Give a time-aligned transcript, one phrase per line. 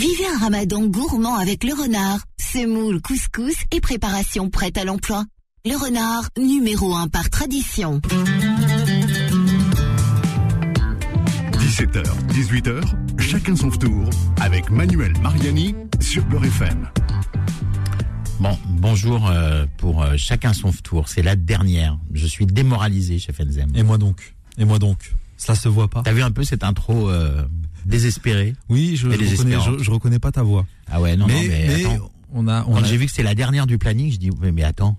[0.00, 2.20] Vivez un ramadan gourmand avec le renard.
[2.40, 5.26] Semoule, couscous et préparation prête à l'emploi.
[5.66, 8.00] Le renard, numéro 1 par tradition.
[11.58, 12.82] 17h, 18h,
[13.18, 14.08] chacun son tour
[14.40, 16.88] avec Manuel Mariani sur Beurre FM.
[18.40, 21.10] Bon, bonjour euh, pour euh, chacun son tour.
[21.10, 21.98] C'est la dernière.
[22.14, 23.70] Je suis démoralisé, chef Enzem.
[23.74, 25.12] Et moi donc Et moi donc
[25.42, 27.42] Cela se voit pas T'as vu un peu cette intro euh,
[27.86, 29.78] désespérée Oui, je, je reconnais, désespérante.
[29.78, 30.66] je, je reconnais pas ta voix.
[30.90, 32.10] Ah ouais, non, mais non, mais, mais attends.
[32.32, 34.30] on a, on Quand a- j'ai vu que c'est la dernière du planning, je dis
[34.40, 34.98] mais, mais attends,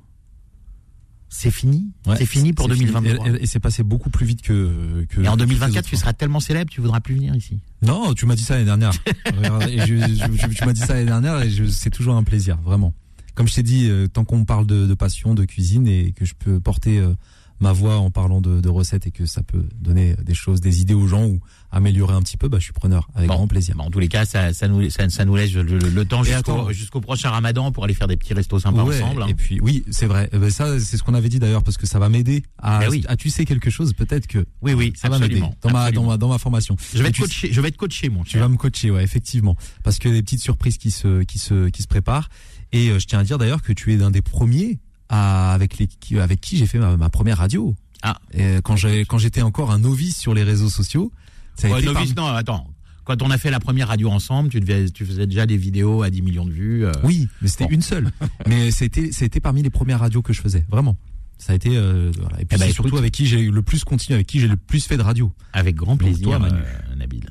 [1.30, 2.88] c'est fini, ouais, c'est fini pour c'est fini.
[2.92, 3.40] 2023.
[3.40, 5.06] Et, c'est passé beaucoup plus vite que.
[5.10, 7.34] que Et en que les 2024, autres tu seras tellement célèbre, tu voudras plus venir
[7.36, 7.60] ici.
[7.84, 8.92] Non, tu m'as dit ça l'année dernière.
[9.70, 12.94] Et je- tu m'as dit ça l'année dernière et c'est toujours un plaisir, vraiment.
[13.34, 16.26] Comme je t'ai dit, euh, tant qu'on parle de, de passion, de cuisine et que
[16.26, 17.14] je peux porter euh,
[17.62, 20.82] ma voix en parlant de, de recettes et que ça peut donner des choses, des
[20.82, 21.40] idées aux gens ou
[21.72, 23.36] améliorer un petit peu, bah, je suis preneur avec Bon.
[23.36, 23.76] grand plaisir.
[23.76, 26.24] Bon, en tous les cas, ça, ça nous, ça, ça nous laisse le, temps
[26.72, 29.24] jusqu'au prochain Ramadan pour aller faire des petits restos sympas Ouais, ensemble.
[29.24, 29.28] hein.
[29.28, 30.30] Et puis oui, c'est vrai.
[30.34, 32.80] Eh ben, ça, c'est ce qu'on avait dit d'ailleurs parce que ça va m'aider à,
[32.80, 33.06] Ben oui.
[33.08, 33.94] à tu sais quelque chose.
[33.94, 35.56] Peut-être que Oui, oui, ça va m'aider absolument.
[35.62, 36.08] dans ma dans absolument.
[36.12, 36.76] ma dans ma formation.
[36.94, 38.42] Je vais Et te tu- coacher, je vais te coacher, mon Tu cher.
[38.42, 41.84] vas me coacher, ouais, effectivement, parce que des petites surprises qui se qui se qui
[41.84, 42.28] se préparent.
[42.74, 44.80] Et euh, je tiens à dire d'ailleurs que tu es l'un des premiers
[45.12, 47.76] à, avec les qui- avec qui j'ai fait ma, ma première radio.
[48.02, 48.18] Ah.
[48.34, 48.76] Et quand
[49.20, 51.12] j'étais encore un novice sur les réseaux sociaux.
[51.56, 52.66] Ça a Ouais, novice, non, attends.
[53.04, 56.02] Quand on a fait la première radio ensemble, tu, devais, tu faisais déjà des vidéos
[56.02, 56.86] à 10 millions de vues.
[56.86, 57.72] euh, Oui, mais c'était Bon.
[57.72, 58.10] une seule.
[58.48, 60.96] mais c'était c'était parmi les premières radios que je faisais, vraiment.
[61.38, 62.40] Ça a été euh, voilà.
[62.42, 63.00] Et puis Eh ben, surtout écoute.
[63.00, 65.32] avec qui j'ai le plus continué, avec qui j'ai le plus fait de radio.
[65.54, 66.58] Avec grand Donc, plaisir, toi, Manu.
[66.60, 67.26] euh, Nabil.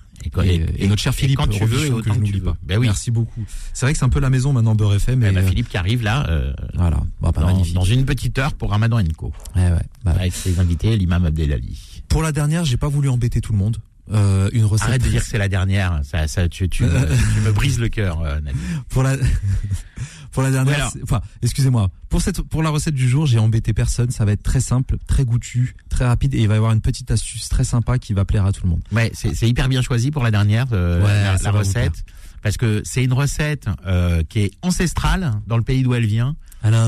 [0.45, 2.41] Et, et notre cher Philippe quand tu veux, et autant que, tu veux.
[2.41, 2.57] pas.
[2.63, 2.87] Ben oui.
[2.87, 3.45] Merci beaucoup.
[3.73, 5.23] C'est vrai que c'est un peu la maison maintenant Beurre FM.
[5.23, 8.05] Eh et, ben, euh, Philippe qui arrive là, euh, Voilà, bah, bah, dans, dans une
[8.05, 9.33] petite heure pour Ramadan Co.
[9.57, 12.03] Ouais, ouais, bah, Avec ses invités, l'imam Abdelali.
[12.09, 13.79] Pour la dernière, j'ai pas voulu embêter tout le monde.
[14.13, 14.89] Euh, une recette.
[14.89, 16.89] Arrête de dire que c'est la dernière, ça, ça, tu, tu, me,
[17.35, 18.41] tu me brises le cœur, euh,
[18.89, 19.17] pour la
[20.33, 20.91] pour la dernière.
[21.03, 21.91] Enfin, excusez-moi.
[22.09, 24.11] Pour cette pour la recette du jour, j'ai embêté personne.
[24.11, 26.81] Ça va être très simple, très goûtu, très rapide, et il va y avoir une
[26.81, 28.83] petite astuce très sympa qui va plaire à tout le monde.
[28.93, 32.05] Ouais, c'est hyper bien choisi pour la dernière, euh, Ouais, la, recette.
[32.43, 36.37] Parce que c'est une recette euh, qui est ancestrale dans le pays d'où elle vient,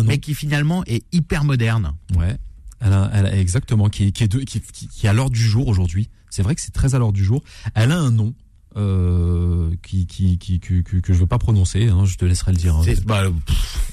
[0.04, 1.92] mais qui finalement est hyper moderne.
[2.16, 2.36] Ouais.
[2.80, 5.12] Elle a, elle a- exactement qui est qui est, de- qui, qui, qui est à
[5.12, 6.08] l'ordre du jour aujourd'hui.
[6.32, 7.42] C'est vrai que c'est très à l'ordre du jour.
[7.74, 8.34] Elle a un nom.
[8.74, 12.52] Euh, qui, qui, qui, que, que, que je veux pas prononcer, hein, je te laisserai
[12.52, 12.74] le dire.
[12.74, 12.82] hein.
[13.04, 13.90] Bah, pff,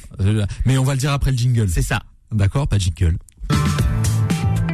[0.66, 1.68] Mais on va le dire après le jingle.
[1.70, 2.02] c'est ça.
[2.32, 3.18] D'accord, pas de jingle.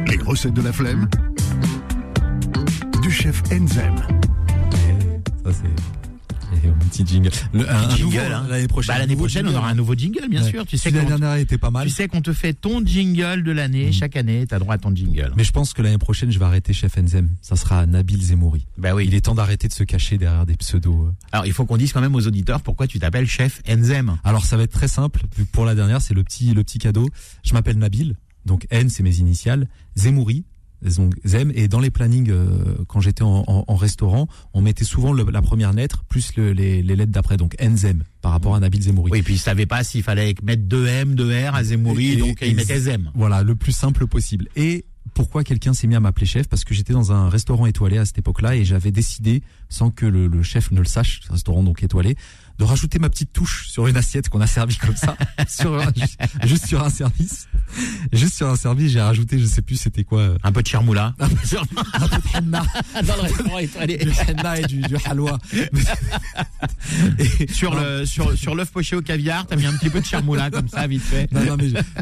[0.06, 1.08] Les recettes de la flemme
[3.02, 3.96] du chef Enzem.
[5.44, 5.95] Ça c'est
[7.04, 7.30] petit jingle.
[7.52, 8.46] Le, un, un Jingle, hein.
[8.48, 8.94] l'année prochaine.
[8.94, 10.50] Bah, l'année prochaine, on aura un nouveau jingle, bien Ouais.
[10.50, 10.66] sûr.
[10.66, 11.86] Tu sais, l'année dernière était pas mal.
[11.86, 13.92] tu sais qu'on te fait ton jingle de l'année.
[13.92, 15.32] Chaque année, t'as droit à ton jingle.
[15.36, 17.30] Mais je pense que l'année prochaine, je vais arrêter Chef Enzem.
[17.42, 18.66] Ça sera Nabil Zemouri.
[18.78, 19.04] bah oui.
[19.06, 21.06] Il est temps d'arrêter de se cacher derrière des pseudos.
[21.08, 21.12] euh.
[21.32, 24.16] Alors, il faut qu'on dise quand même aux auditeurs pourquoi tu t'appelles chef Enzem.
[24.24, 25.22] Alors ça va être très simple.
[25.52, 27.08] Pour la dernière, c'est le petit le petit cadeau.
[27.44, 28.16] Je m'appelle Nabil.
[28.44, 29.68] Donc N, c'est mes initiales.
[29.96, 30.44] Zemouri.
[30.82, 31.52] Zem.
[31.54, 35.24] Et dans les plannings, euh, quand j'étais en, en- en restaurant, on mettait souvent le-
[35.30, 37.36] la première lettre plus le- les, les lettres d'après.
[37.36, 39.10] Donc Nzem par rapport à Nabil Zemouri.
[39.12, 42.16] Oui, puis il savait pas s'il fallait mettre deux M, deux R à Zemouri, Et-
[42.16, 43.10] donc et- il mettait Zem.
[43.14, 44.48] Voilà, le plus simple possible.
[44.56, 46.48] Et pourquoi quelqu'un s'est mis à m'appeler chef?
[46.48, 50.04] Parce que j'étais dans un restaurant étoilé à cette époque-là et j'avais décidé, sans que
[50.04, 52.16] le, le chef ne le sache, restaurant donc étoilé,
[52.58, 55.16] de rajouter ma petite touche sur une assiette qu'on a servi comme ça,
[55.48, 57.48] sur un- juste, juste sur un service.
[58.12, 60.66] Juste sur un service, j'ai rajouté, je sais plus c'était quoi, euh, Un peu de
[60.68, 61.14] charmoula.
[61.18, 62.64] un peu de henna,
[63.06, 63.96] Dans le restaurant étoilé.
[63.98, 65.38] du henna et du, du halwa.
[67.18, 70.04] Et- Sur le, sur, sur l'œuf poché au caviar, t'as mis un petit peu de
[70.06, 71.30] charmoula comme ça, vite fait.
[71.32, 71.56] Non, non,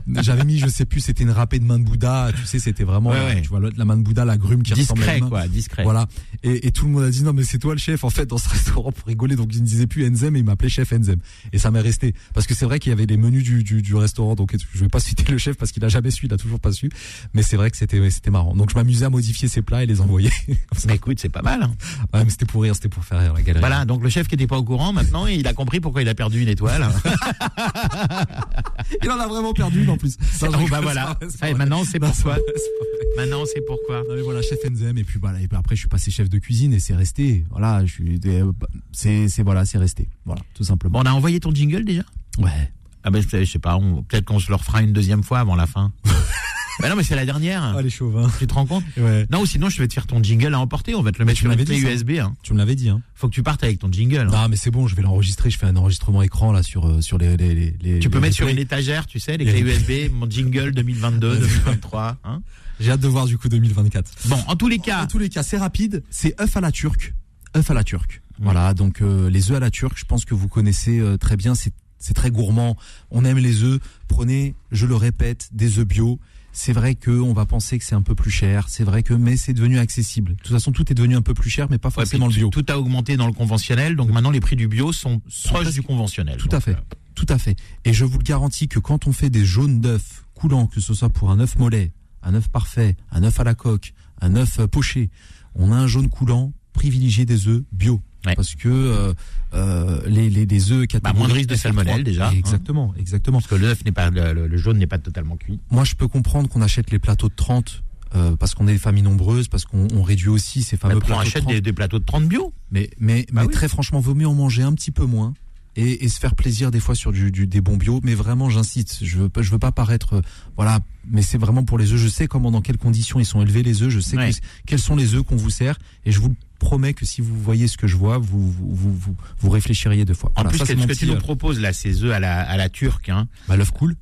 [0.06, 2.58] mais j'avais mis, je sais plus, c'était une râpée de main de Bouddha, tu sais,
[2.58, 3.42] c'était vraiment, Ouais, la- ouais.
[3.42, 5.30] tu vois, la main de Bouddha, la grume qui ressemble à Discret, une main.
[5.30, 5.82] quoi, discret.
[5.84, 6.06] Voilà.
[6.42, 8.26] Et, et tout le monde a dit non mais c'est toi le chef en fait
[8.26, 10.92] dans ce restaurant pour rigoler donc il ne disait plus Enzem et il m'appelait chef
[10.92, 11.18] Enzem
[11.52, 13.82] et ça m'est resté parce que c'est vrai qu'il y avait les menus du, du,
[13.82, 16.32] du restaurant donc je vais pas citer le chef parce qu'il a jamais su il
[16.32, 16.90] a toujours pas su
[17.34, 19.86] mais c'est vrai que c'était c'était marrant donc je m'amusais à modifier ses plats et
[19.86, 20.30] les envoyer.
[20.86, 21.62] Mais écoute, c'est pas mal.
[21.62, 21.74] hein.
[22.12, 24.28] ouais, mais c'était pour rire c'était pour faire rire la galerie Voilà, donc le chef
[24.28, 26.86] qui était pas au courant, maintenant, il a compris pourquoi il a perdu une étoile.
[29.02, 31.18] il en a vraiment perdu une en plus Ça, rigole, bah voilà.
[31.28, 31.54] Ça vrai.
[31.54, 32.34] maintenant, c'est Non, pour c'est toi.
[32.34, 33.24] pas vrai, c'est pas vrai.
[33.24, 34.02] Maintenant, c'est pourquoi.
[34.08, 36.28] Non mais voilà chef Enzem et puis voilà et puis après je suis passé chef
[36.28, 38.50] de cuisine et c'est resté voilà je suis euh,
[38.92, 42.02] c'est c'est voilà c'est resté voilà tout simplement Bon, on a envoyé ton jingle déjà?
[42.38, 42.72] Ouais
[43.02, 43.78] Ah ben, je sais pas,
[44.08, 45.92] peut-être qu'on se le refera une deuxième fois avant la fin.
[46.80, 47.62] bah non, mais c'est la dernière.
[47.62, 48.82] ah les chauvins Tu te rends compte?
[48.96, 50.94] Ouais Non, ou sinon, je vais te faire ton jingle à emporter.
[50.96, 51.78] On va te le Mais mettre sur une clé.
[51.80, 52.10] USB.
[52.20, 52.34] Hein.
[52.42, 54.18] tu me l'avais dit hein Faut que tu partes avec ton jingle.
[54.18, 54.24] hein.
[54.32, 55.50] Non, mais c'est bon, je vais l'enregistrer.
[55.50, 57.76] Je fais un enregistrement écran là sur euh, sur les les les.
[57.80, 61.36] les- Tu peux mettre sur une étagère, tu sais, les clés USB, mon jingle 2022,
[61.38, 62.16] 2023.
[62.24, 62.42] Hein
[62.80, 64.10] J'ai hâte de voir du coup 2024.
[64.26, 66.02] bon, en tous les cas, En tous les cas, c'est rapide.
[66.10, 67.14] C'est œuf à la turque.
[67.56, 68.20] œuf à la turque.
[68.40, 71.36] Voilà, donc euh, les œufs à la turque, je pense que vous connaissez euh, très
[71.36, 71.72] bien, c'est
[72.14, 72.76] très gourmand.
[73.10, 73.80] On aime les œufs.
[74.08, 76.18] Prenez, je le répète, des œufs bio.
[76.52, 78.66] C'est vrai que on va penser que c'est un peu plus cher.
[78.68, 80.32] C'est vrai que, mais c'est devenu accessible.
[80.36, 82.36] De toute façon, tout est devenu un peu plus cher, mais pas Ouais, forcément puis
[82.36, 82.50] le bio.
[82.50, 85.82] Tout a augmenté dans le conventionnel, donc maintenant les prix du bio sont proches du
[85.82, 86.36] conventionnel.
[86.36, 87.56] Tout Donc, à fait, euh, tout à fait.
[87.84, 90.94] Et je vous le garantis que quand on fait des jaunes d'œufs coulants, que ce
[90.94, 91.92] soit pour un œuf mollet,
[92.22, 95.10] un œuf parfait, un œuf à la coque, un œuf euh, poché,
[95.54, 96.52] on a un jaune coulant.
[96.72, 98.02] Privilégier des œufs bio.
[98.26, 98.34] Ouais.
[98.34, 99.12] Parce que euh,
[99.54, 102.32] euh, les, les, les œufs Bah, moins de risque de FR3, salmonelle, déjà, hein.
[102.36, 103.38] Exactement, exactement.
[103.38, 105.60] Parce que l'œuf n'est pas, le, le- jaune n'est pas totalement cuit.
[105.70, 107.82] Moi, je peux comprendre qu'on achète les plateaux de 30
[108.14, 110.98] euh, parce qu'on est des familles nombreuses, parce qu'on on réduit aussi ces fameux on
[111.00, 111.52] plateaux de achète 30.
[111.54, 112.52] des, des plateaux de 30 bio.
[112.70, 113.52] Mais, mais, Bah mais oui.
[113.52, 115.34] très franchement, vaut mieux en manger un petit peu moins
[115.76, 118.00] et, et se faire plaisir des fois sur du, du- des bons bio.
[118.04, 120.20] Mais vraiment, j'insiste, je veux je veux pas paraître, euh,
[120.56, 120.78] voilà.
[121.10, 121.98] Mais c'est vraiment pour les œufs.
[122.00, 123.90] Je sais comment, dans quelles conditions ils sont élevés les œufs.
[123.90, 124.30] Je sais Ouais.
[124.32, 125.76] que- quels sont les œufs qu'on vous sert.
[126.06, 129.16] Et je vous promets que si vous voyez ce que je vois, vous vous vous,
[129.38, 130.30] vous, réfléchiriez deux fois.
[130.30, 132.40] En Voilà, plus, ça, ce que tu nous euh, proposes là, ces œufs à la,
[132.40, 133.96] à la turque, hein, bah, l'œuf cool.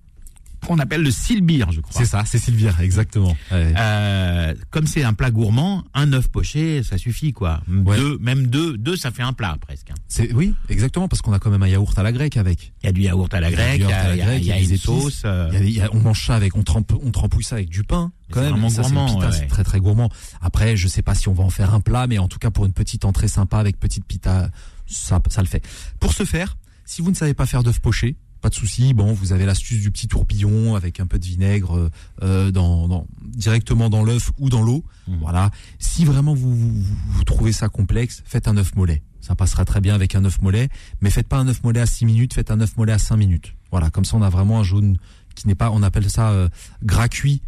[0.66, 2.00] Qu'on appelle le silbir, je crois.
[2.00, 3.36] C'est ça, c'est Sylvia, exactement.
[3.50, 3.72] Ouais.
[3.78, 7.60] Euh, comme c'est un plat gourmand, un œuf poché, ça suffit quoi.
[7.68, 7.96] Ouais.
[7.96, 9.90] Deux, même deux, deux, ça fait un plat presque.
[9.90, 9.94] hein.
[10.08, 12.72] C'est oui, exactement, parce qu'on a quand même un yaourt à la grecque avec.
[12.82, 14.70] Il y a du yaourt à la grecque, il y a, y a- y y
[14.70, 15.22] une sauce.
[15.24, 15.50] euh,
[15.92, 18.12] on mange ça avec, on trempe, on trempouille ça avec du pain.
[18.30, 19.32] Quand c'est même, vraiment ça, gourmand, pita, ouais.
[19.36, 20.10] c'est très très gourmand.
[20.40, 22.50] Après, je sais pas si on va en faire un plat, mais en tout cas
[22.50, 24.48] pour une petite entrée sympa avec petite pita,
[24.86, 25.62] ça, ça le fait.
[26.00, 28.92] Pour ce faire, si vous ne savez pas faire d'œuf poché, pas de souci.
[28.92, 31.90] Bon, vous avez l'astuce du petit tourbillon avec un peu de vinaigre euh,
[32.22, 34.84] euh, dans, dans- directement dans l'œuf ou dans l'eau.
[35.08, 35.18] Mhm.
[35.20, 35.50] Voilà.
[35.78, 39.02] Si vraiment vous, vous, vous trouvez ça complexe, faites un œuf mollet.
[39.20, 40.68] Ça passera très bien avec un œuf mollet,
[41.00, 43.16] mais faites pas un œuf mollet à 6 minutes, faites un œuf mollet à 5
[43.16, 43.54] minutes.
[43.70, 44.98] Voilà, comme ça on a vraiment un jaune
[45.36, 46.48] qui n'est pas, on appelle ça euh,
[46.82, 47.40] gras cuit.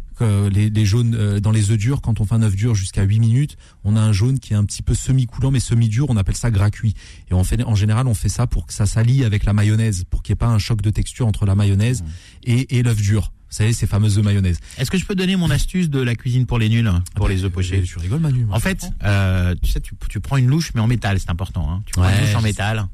[0.49, 3.03] Les, les jaunes euh, dans les œufs durs, quand on fait un œuf dur jusqu'à
[3.03, 6.17] 8 minutes, on a un jaune qui est un petit peu semi-coulant mais semi-dur, on
[6.17, 6.93] appelle ça gras cuit.
[7.29, 10.03] Et on fait, en général, on fait ça pour que ça s'allie avec la mayonnaise,
[10.09, 12.03] pour qu'il n'y ait pas un choc de texture entre la mayonnaise
[12.43, 13.31] et, et l'œuf dur.
[13.49, 14.59] Vous savez, ces fameuses œufs mayonnaise.
[14.77, 17.29] Est-ce que je peux donner mon astuce de la cuisine pour les nuls, hein, pour
[17.29, 20.47] les œufs pochés Tu rigoles, Manu En fait, euh, tu sais, tu, tu prends une
[20.47, 21.69] louche, mais en métal, c'est important.
[21.71, 21.83] Hein.
[21.85, 22.89] Tu prends Ouais, une louche en sais.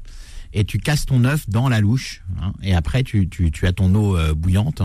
[0.54, 2.22] Et tu casses ton œuf dans la louche.
[2.40, 4.82] hein, et après, tu, tu, tu as ton eau euh, bouillante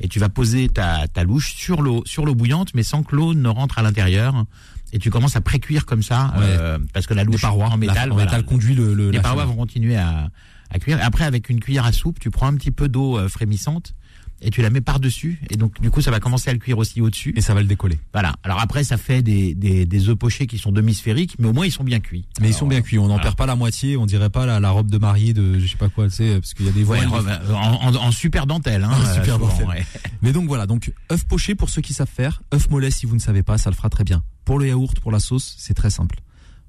[0.00, 3.14] et tu vas poser ta, ta louche sur l'eau sur l'eau bouillante, mais sans que
[3.14, 4.44] l'eau ne rentre à l'intérieur.
[4.92, 7.96] Et tu commences à précuire comme ça, euh, parce que la louche parois en métal,
[7.96, 10.28] la- en voilà, métal conduit le, le les parois vont continuer à,
[10.70, 10.98] à cuire.
[11.02, 13.94] Après, avec une cuillère à soupe, tu prends un petit peu d'eau euh, frémissante
[14.40, 15.40] et tu la mets par-dessus.
[15.50, 17.32] Et donc, du coup, ça va commencer à le cuire aussi au-dessus.
[17.36, 17.98] et ça va le décoller.
[18.12, 18.34] Voilà.
[18.42, 21.64] Alors après, ça fait des, des, des œufs pochés qui sont demi-sphériques, mais au moins
[21.66, 22.26] ils sont bien cuits.
[22.40, 22.98] Mais ils sont bien cuits.
[22.98, 23.96] On n'en perd pas la moitié.
[23.96, 26.34] On dirait pas la, la robe de mariée de je sais pas quoi, tu sais,
[26.40, 27.40] parce qu'il y a des Ouais, voiles.
[27.50, 28.84] en, en- en super dentelle.
[28.84, 29.66] Hein, En euh, super souvent, dentelle.
[29.68, 29.86] ouais.
[30.22, 33.14] Mais donc voilà, donc œuf poché pour ceux qui savent faire, œuf mollet si vous
[33.14, 34.22] ne savez pas, ça le fera très bien.
[34.44, 36.16] Pour le yaourt, pour la sauce, c'est très simple.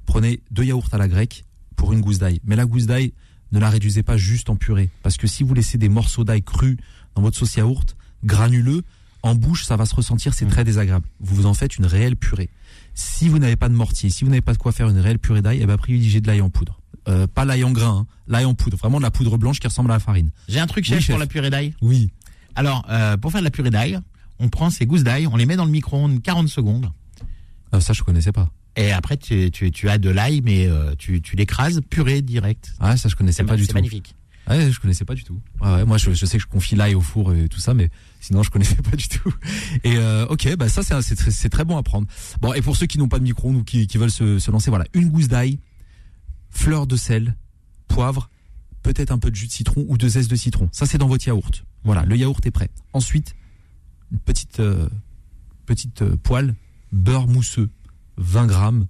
[0.06, 1.44] Prenez deux yaourts à la grecque
[1.76, 2.40] pour une gousse d'ail.
[2.46, 3.12] Mais la gousse d'ail,
[3.52, 4.90] ne la réduisez pas juste en purée.
[5.04, 6.78] Parce que si vous laissez des morceaux d'ail crus
[7.16, 8.84] dans votre sauce yaourt, granuleux,
[9.24, 10.50] en bouche, ça va se ressentir, c'est Mm.
[10.50, 11.06] très désagréable.
[11.20, 12.50] Vous vous en faites une réelle purée.
[12.94, 15.20] Si vous n'avez pas de mortier, si vous n'avez pas de quoi faire une réelle
[15.20, 16.80] purée d'ail, eh ben privilégiez de l'ail en poudre.
[17.08, 19.68] Euh, pas l'ail en grain, hein, l'ail en poudre, vraiment de la poudre blanche qui
[19.68, 20.30] ressemble à la farine.
[20.48, 21.14] J'ai un truc Oui, chef chef.
[21.14, 21.74] pour la purée d'ail.
[21.82, 22.10] Oui.
[22.56, 24.00] Alors, euh, pour faire de la purée d'ail,
[24.40, 26.90] on prend ces gousses d'ail, on les met dans le micro-ondes 40 secondes.
[27.72, 28.50] Ah, ça, je connaissais pas.
[28.78, 32.74] Et après, tu, tu, tu as de l'ail, mais euh, tu, tu l'écrases purée direct.
[32.80, 33.76] Ah, ça, je connaissais C'est pas du c'est tout.
[33.76, 34.16] magnifique.
[34.48, 35.40] Ouais, je connaissais pas du tout.
[35.62, 37.90] Ouais, ouais, moi, je, sais que je confie l'ail au four et tout ça, mais
[38.20, 39.34] sinon, je connaissais pas du tout.
[39.84, 42.08] Et euh, ok, bah ça, c'est c'est très, bon à prendre.
[42.42, 44.70] Bon, et pour ceux qui n'ont pas de micro-ondes ou qui, veulent se, se lancer,
[44.70, 45.60] voilà, une gousse d'ail,
[46.50, 47.36] fleur de sel,
[47.88, 48.30] poivre,
[48.84, 50.70] peut-être un peu de jus de citron ou de zeste de citron.
[50.72, 51.66] Ça, c'est dans votre yaourt.
[51.84, 52.70] Voilà, le yaourt est prêt.
[52.94, 53.36] Ensuite,
[54.12, 54.88] une petite euh,
[55.66, 56.56] petite euh, poêle,
[56.92, 57.70] beurre mousseux,
[58.18, 58.88] 20 grammes,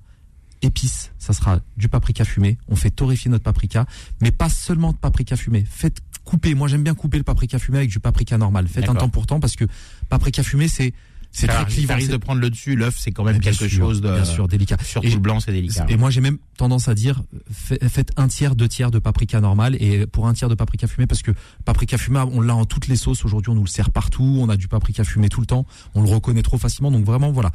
[0.66, 2.58] épices, ça sera du paprika fumé.
[2.68, 3.86] On fait torréfier notre paprika,
[4.22, 5.66] mais pas seulement de paprika fumé.
[5.70, 6.56] Faites couper.
[6.56, 8.68] Moi, j'aime bien couper le paprika fumé avec du paprika normal.
[8.68, 9.66] Faites un temps pour temps parce que
[10.10, 10.94] papaprika fumé, c'est
[11.32, 11.96] c'est très clivant.
[11.96, 12.78] risque de prendre le dessus.
[12.78, 14.10] L'œuf, c'est quand même quelque sûr, chose de.
[14.10, 14.78] bien sûr délicat.
[14.82, 15.86] Surtout Et- le blanc, c'est délicat.
[15.90, 19.42] Et moi, j'ai même tendance à dire, fait- faites un tiers, deux tiers de paprika
[19.42, 21.32] normal et pour un tiers de paprika fumé, parce que
[21.66, 23.26] paprika fumé, on l'a en toutes les sauces.
[23.26, 24.38] Aujourd'hui, on nous le sert partout.
[24.40, 25.66] On a du paprika fumé tout le temps.
[25.94, 26.90] On le reconnaît trop facilement.
[26.90, 27.52] Donc vraiment, voilà,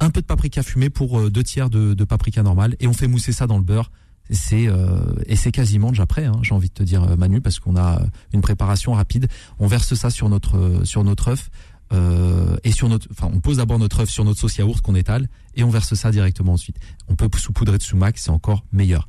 [0.00, 2.92] un peu de paprika fumé pour euh, deux tiers de, de paprika normal et on
[2.92, 3.90] fait mousser ça dans le beurre.
[4.30, 6.26] C'est euh, et c'est quasiment déjà prêt.
[6.26, 8.02] Hein, j'ai envie de te dire, euh, Manu, parce qu'on a
[8.32, 9.26] une préparation rapide.
[9.58, 11.50] On verse ça sur notre euh, sur notre œuf.
[11.90, 14.94] Euh, et sur notre, enfin, on pose d'abord notre œuf sur notre sauce yaourt qu'on
[14.94, 16.76] étale et on verse ça directement ensuite.
[17.08, 19.08] On peut saupoudrer de sumac, c'est encore meilleur.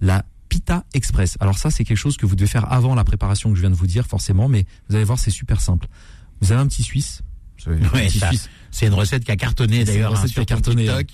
[0.00, 1.36] La pita express.
[1.40, 3.70] Alors ça, c'est quelque chose que vous devez faire avant la préparation que je viens
[3.70, 5.88] de vous dire, forcément, mais vous allez voir, c'est super simple.
[6.40, 7.22] Vous avez un petit Suisse.
[7.66, 8.08] Ouais.
[8.70, 11.06] C'est une recette qui a cartonné d'ailleurs hein, sur ton cartonné, TikTok.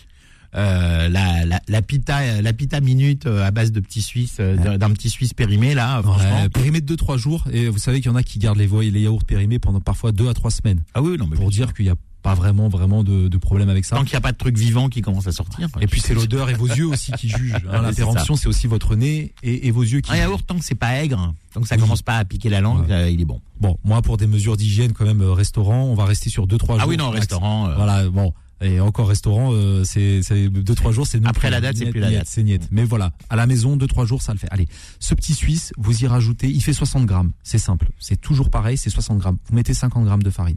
[0.55, 4.57] euh, la, la, la pita, la pita minute euh, à base de petits Suisses, euh,
[4.79, 6.43] d'un- petit Suisse périmé là, franchement.
[6.43, 7.45] Ouais, périmé de 2-3 jours.
[7.53, 9.81] Et vous savez qu'il y en a qui gardent les, voies- les yaourts périmés pendant
[9.81, 10.83] parfois 2 à 3 semaines.
[10.95, 11.97] Ah oui, non, mais Pour dire qu'il n'y a
[12.31, 13.97] pas vraiment, vraiment de, de problème avec ça.
[13.97, 15.69] tant qu'il n'y a pas de truc vivant qui commence à sortir.
[15.81, 17.55] Et puis c'est l'odeur et vos yeux aussi qui jugent.
[17.55, 17.83] hein.
[17.83, 20.11] La c'est aussi votre nez et, et vos yeux qui.
[20.13, 21.81] Un yaourt, tant que c'est pas aigre, tant que ça Oui.
[21.83, 22.93] commence pas à piquer la langue, Ouais.
[22.93, 23.41] euh, il est bon.
[23.61, 26.59] Bon, moi pour des mesures d'hygiène quand même, euh, restaurant, on va rester sur 2-3
[26.75, 26.77] jours.
[26.81, 27.69] Ah oui, non, restaurant.
[27.69, 28.33] euh, Voilà, bon.
[28.63, 32.27] Et encore restaurant, euh, c'est 2-3 jours, c'est Après la date, c'est plus la date.
[32.27, 32.67] C'est niet.
[32.71, 34.49] Mais voilà, à la maison, 2-3 jours, ça le fait.
[34.51, 34.67] Allez,
[34.99, 37.33] ce petit Suisse, vous y rajoutez, il fait 60 grammes.
[37.43, 37.89] C'est simple.
[37.99, 39.37] C'est toujours pareil, c'est 60 grammes.
[39.51, 40.57] Vous mettez 50 grammes de farine.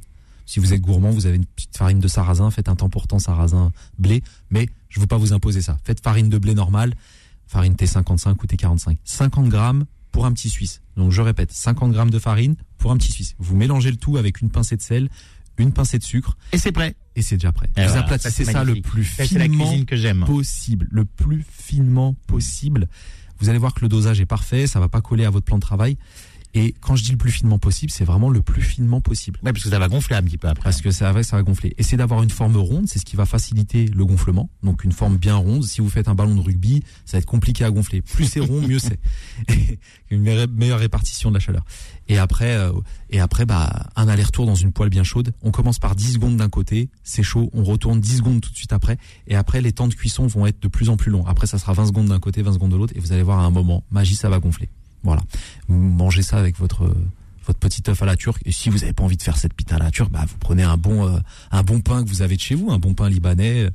[0.49, 3.19] Si vous êtes gourmand, vous avez une petite farine de sarrasin, faites un temps portant
[3.19, 4.23] sarrasin blé.
[4.49, 5.77] Mais je ne veux pas vous imposer ça.
[5.83, 6.95] Faites farine de blé normale,
[7.45, 8.97] farine T55 ou T45.
[9.03, 10.81] 50 grammes pour un petit Suisse.
[10.97, 13.35] Donc je répète, 50 grammes de farine pour un petit Suisse.
[13.37, 15.09] Vous mélangez le tout avec une pincée de sel,
[15.59, 16.95] une pincée de sucre Et c'est prêt.
[17.15, 17.69] et c'est déjà prêt.
[17.77, 20.25] Et vous voilà, aplatissez ça, le plus la finement que j'aime.
[20.25, 22.87] possible, le plus finement possible.
[23.37, 25.57] Vous allez voir que le dosage est parfait, ça va pas coller à votre plan
[25.57, 25.95] de travail.
[26.53, 29.39] Et quand je dis le plus finement possible, c'est vraiment le plus finement possible.
[29.43, 30.63] Ouais, parce que ça va gonfler un petit peu après.
[30.63, 31.75] Parce que ça va, ça va gonfler.
[31.77, 34.49] Essayez d'avoir une forme ronde, c'est ce qui va faciliter le gonflement.
[34.63, 35.63] Donc une forme bien ronde.
[35.63, 38.01] Si vous faites un ballon de rugby, ça va être compliqué à gonfler.
[38.01, 38.99] Plus c'est rond, mieux c'est.
[39.49, 39.79] Et
[40.09, 41.63] Une meilleure meilleure répartition de la chaleur.
[42.07, 42.71] Et après, euh,
[43.11, 45.31] et après, bah, un aller-retour dans une poêle bien chaude.
[45.43, 47.51] On commence par 10 secondes d'un côté, c'est chaud.
[47.53, 48.97] On retourne 10 secondes tout de suite après.
[49.27, 51.25] Et après, les temps de cuisson vont être de plus en plus longs.
[51.27, 52.93] Après, ça sera 20 secondes d'un côté, 20 secondes de l'autre.
[52.95, 54.69] Et vous allez voir à un moment, magie, ça va gonfler.
[55.03, 55.21] Voilà.
[55.67, 56.93] Vous mangez ça avec votre
[57.45, 58.41] votre petit œuf à la turque.
[58.45, 60.37] Et si vous n'avez pas envie de faire cette pita à la turque, bah, vous
[60.39, 61.17] prenez un bon, euh,
[61.51, 63.69] un bon pain que vous avez de chez vous, un bon pain libanais,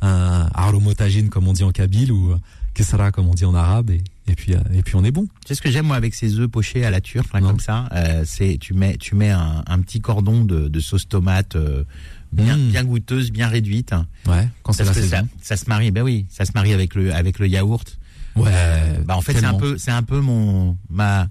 [0.00, 2.36] un aromotagine comme on dit en kabyle ou euh,
[2.74, 5.26] kesara comme on dit en arabe et, et puis euh, et puis on est bon.
[5.46, 7.88] Sais ce que j'aime moi avec ces œufs pochés à la turque, là, comme ça,
[7.92, 11.84] euh, c'est tu mets tu mets un, un petit cordon de, de sauce tomate euh,
[12.32, 12.68] bien Mm.
[12.70, 13.92] bien goûteuse, bien réduite.
[14.26, 15.28] Ouais, quand c'est la que ça, saison.
[15.42, 17.98] ça se marie, ben oui, ça se marie avec le avec le yaourt.
[18.36, 18.50] Ouais.
[18.52, 21.28] Euh, bah en fait c'est un peu c'est un peu mon ma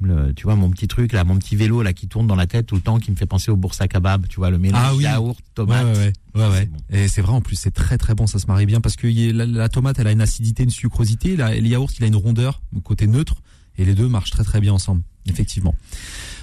[0.00, 2.46] le- tu vois mon petit truc là, mon petit vélo là qui tourne dans la
[2.46, 4.80] tête tout le temps, qui me fait penser au boursa kebab, tu vois le mélange
[4.84, 5.02] Ah oui.
[5.04, 5.84] yaourt tomate.
[5.84, 6.58] ouais, ouais, ouais, ouais.
[6.60, 6.78] C'est bon.
[6.90, 9.08] Et c'est vrai en plus, c'est très très bon, ça se marie bien parce que
[9.32, 12.14] la, la tomate, elle a une acidité, une sucrosité, la, le yaourt, il a une
[12.16, 13.34] rondeur, côté neutre,
[13.76, 15.74] et les deux marchent très très bien ensemble, effectivement.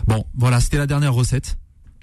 [0.05, 1.57] Bon, voilà, c'était la dernière recette.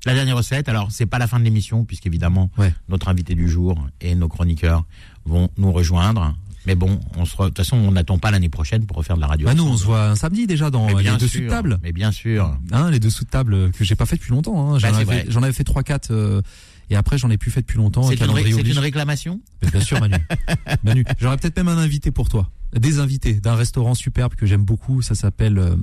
[0.06, 2.74] La dernière recette, alors c'est pas la fin de l'émission puisqu'évidemment Ouais.
[2.88, 4.84] notre invité du jour et nos chroniqueurs
[5.26, 6.34] vont nous rejoindre.
[6.66, 9.16] Mais bon, on se re- de toute façon, on n'attend pas l'année prochaine pour refaire
[9.16, 9.46] de la radio.
[9.46, 11.78] Bah nous, on se voit un samedi déjà dans les dessous de table.
[11.82, 12.56] Mais bien sûr.
[12.70, 14.74] Hein, les dessous de table que j'ai pas fait depuis longtemps.
[14.74, 14.78] Hein.
[14.78, 16.40] J'en Bah, avais, j'en avais fait trois quatre euh,
[16.90, 18.04] et après j'en ai plus fait depuis longtemps.
[18.04, 20.14] C'est une, une réclamation Mais Bien sûr, Manu.
[20.84, 22.48] Manu, j'aurais peut-être même un invité pour toi.
[22.74, 25.02] Des invités d'un restaurant superbe que j'aime beaucoup.
[25.02, 25.74] Ça s'appelle euh,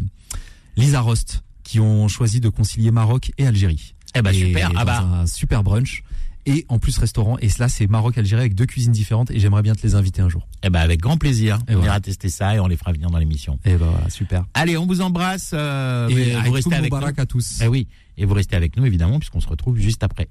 [0.77, 3.95] Lisa Rost, qui ont choisi de concilier Maroc et Algérie.
[4.15, 4.71] Eh bah Et super.
[4.75, 6.03] Ah bah un super brunch.
[6.49, 7.37] Et en plus restaurant.
[7.39, 9.29] Et là, c'est Maroc-Algérie avec deux cuisines différentes.
[9.31, 10.47] Et j'aimerais bien te les inviter un jour.
[10.63, 11.59] eh bah avec grand plaisir.
[11.67, 11.91] Et on voilà.
[11.93, 13.59] ira tester ça et on les fera venir dans l'émission.
[13.65, 14.45] Et ben voilà, super.
[14.53, 15.51] Allez, on vous embrasse.
[15.53, 16.97] euh, et vous restez avec nous.
[17.05, 17.59] À tous.
[17.63, 17.87] Eh oui,
[18.17, 20.27] et vous restez avec nous évidemment puisqu'on se retrouve juste après.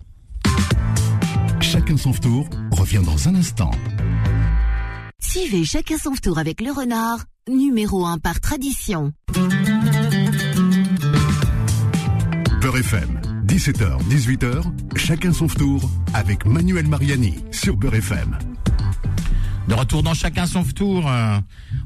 [1.60, 3.70] Chacun son tour revient dans un instant.
[5.20, 9.12] Suivez chacun son tour avec le renard, numéro 1 par tradition.
[12.60, 13.17] Beurre FM,
[13.48, 14.62] 17h, 18h,
[14.96, 18.36] chacun son tour avec Manuel Mariani sur Beurre FM.
[19.68, 21.08] De retour dans chacun son tour.
[21.08, 21.38] euh,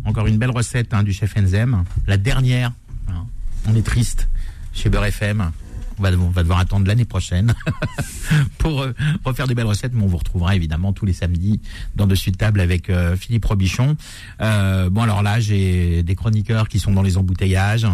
[0.05, 1.85] encore une belle recette hein, du chef Enzem.
[2.07, 2.73] La dernière.
[3.09, 3.27] hein.
[3.69, 4.29] On est triste
[4.73, 5.51] chez Beurre FM.
[5.99, 7.55] On va, on va devoir attendre l'année prochaine
[8.59, 8.93] pour euh,
[9.25, 11.61] refaire des belles recettes, mais on vous retrouvera évidemment tous les samedis
[11.95, 13.97] dans Dessus de table avec euh, Philippe Robichon.
[14.41, 17.87] Euh, bon alors là, j'ai des chroniqueurs qui sont dans les embouteillages.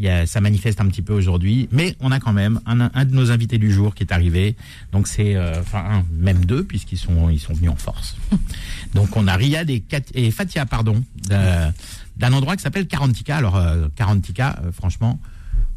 [0.00, 2.90] Il y a, ça manifeste un petit peu aujourd'hui, mais on a quand même un,
[2.92, 4.56] un de nos invités du jour qui est arrivé.
[4.90, 8.16] Donc c'est, euh, enfin un, même deux puisqu'ils sont ils sont venus en force.
[8.94, 13.36] Donc on a Riyad et, Kat- et Fatia, pardon, d'un endroit qui s'appelle Karantika.
[13.36, 15.20] Alors euh, Karantika, euh, franchement,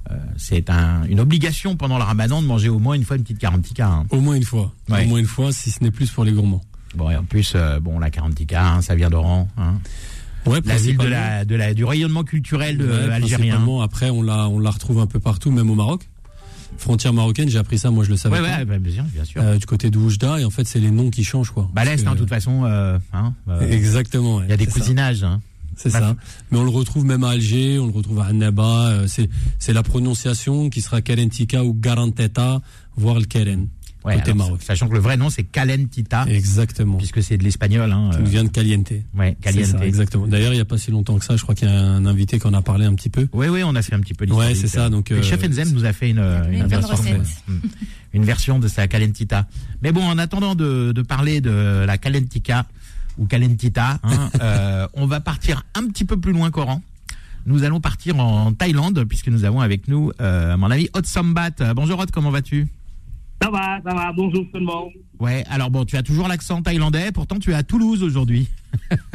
[0.10, 3.24] euh, c'est un, une obligation pendant le Ramadan de manger au moins une fois une
[3.24, 3.88] petite Karantika.
[3.88, 4.06] hein.
[4.10, 4.74] Au moins une fois.
[4.90, 5.06] Ouais.
[5.06, 6.64] Au moins une fois, si ce n'est plus pour les gourmands.
[6.96, 9.76] Bon, et en plus, bon, la Karantika, hein, ça vient d'Oran, hein.
[10.48, 13.66] Ouais, la ville de la, de la, du rayonnement culturel de, Ouais, euh, algérien.
[13.82, 16.08] Après, on la, on la retrouve un peu partout, même au Maroc.
[16.78, 18.40] Frontière marocaine, j'ai appris ça, moi je le savais.
[18.40, 18.58] Ouais, pas.
[18.60, 19.42] ouais, bah, bien sûr, bien sûr.
[19.42, 21.70] Euh, du côté de Oujda, et en fait, c'est les noms qui changent, quoi.
[21.74, 24.44] bah, l'Est, hein, de toute façon, euh, hein, euh, Exactement.
[24.44, 25.24] il y a des cousinages.
[25.24, 25.42] Hein.
[25.76, 26.16] C'est Bah, ça.
[26.52, 28.88] Mais on le retrouve même à Alger, on le retrouve à Annaba.
[28.90, 32.62] euh, c'est, c'est la prononciation qui sera Karentika ou Garanteta,
[32.96, 33.68] voire le Keren.
[34.08, 34.62] Ouais, côté alors, Maroc.
[34.64, 36.98] Sachant que le vrai nom, c'est Calentita, Exactement.
[36.98, 37.92] puisque c'est de l'espagnol.
[37.92, 38.92] Hein, Qui euh, nous vient de Caliente.
[39.16, 39.66] ouais, Caliente.
[39.78, 40.28] ça, exactement.
[40.28, 42.06] D'ailleurs, il n'y a pas si longtemps que ça, je crois qu'il y a un
[42.06, 43.28] invité qui en a parlé un petit peu.
[43.34, 44.58] Oui, oui, on a fait un petit peu Ouais, l'historique.
[44.58, 46.22] c'est ça, donc, Le euh, chef Enzem nous a fait une,
[46.68, 47.58] version, de-
[48.14, 49.46] une version de sa calentita.
[49.82, 52.66] Mais bon, en attendant de, de parler de la calentica,
[53.18, 54.00] ou Calentita.
[54.04, 54.30] hein.
[54.42, 56.82] Euh, on va partir un petit peu plus loin qu'Oran.
[57.48, 61.74] Nous allons partir en Thaïlande puisque nous avons avec nous euh, mon ami Hot Sambat.
[61.76, 62.68] Bonjour Hot, comment vas-tu?
[63.42, 64.92] Ça va, ça va, bonjour tout le monde.
[65.20, 68.48] Ouais, alors bon, tu as toujours l'accent thaïlandais, pourtant tu es à Toulouse aujourd'hui.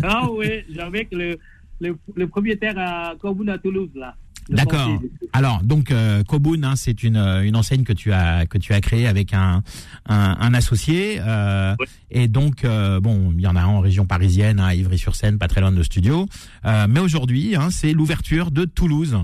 [0.03, 1.39] Ah oui, j'avais le,
[1.81, 4.15] le, le propriétaire à Kobun à Toulouse, là.
[4.49, 5.01] D'accord.
[5.33, 8.73] Alors donc euh, Kobun, hein, c'est une, euh, une enseigne que tu as que tu
[8.75, 9.63] as créée avec un
[10.07, 11.77] un, un associé euh,
[12.11, 15.39] et donc euh, bon il y en a un en région parisienne hein, à Ivry-sur-Seine,
[15.39, 16.27] pas très loin de nos studios.
[16.65, 19.17] Mais aujourd'hui hein, c'est l'ouverture de Toulouse.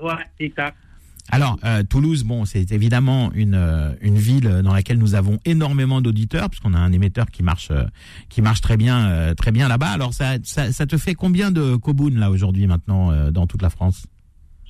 [0.00, 0.76] Ouais, exact.
[1.30, 6.00] Alors euh, Toulouse, bon c'est évidemment une euh, une ville dans laquelle nous avons énormément
[6.00, 7.84] d'auditeurs puisqu'on a un émetteur qui marche euh,
[8.28, 9.90] qui marche très bien très bien là-bas.
[9.90, 13.70] Alors ça, ça ça te fait combien de Kobun là aujourd'hui maintenant dans toute la
[13.70, 14.06] France?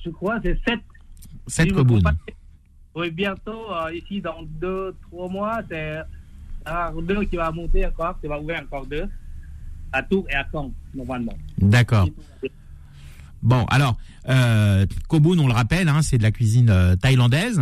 [0.03, 0.79] Je crois que c'est 7.
[1.47, 1.99] Sept Kobun.
[2.95, 5.99] Oui, bientôt, ici, dans 2, 3 mois, c'est
[6.65, 9.07] un deux qui va monter encore, qui va ouvrir encore deux,
[9.91, 11.33] à Tours et à Caen, normalement.
[11.57, 12.07] D'accord.
[13.41, 13.97] Bon, alors,
[14.29, 17.61] euh, Kobun, on le rappelle, hein, c'est de la cuisine euh, thaïlandaise.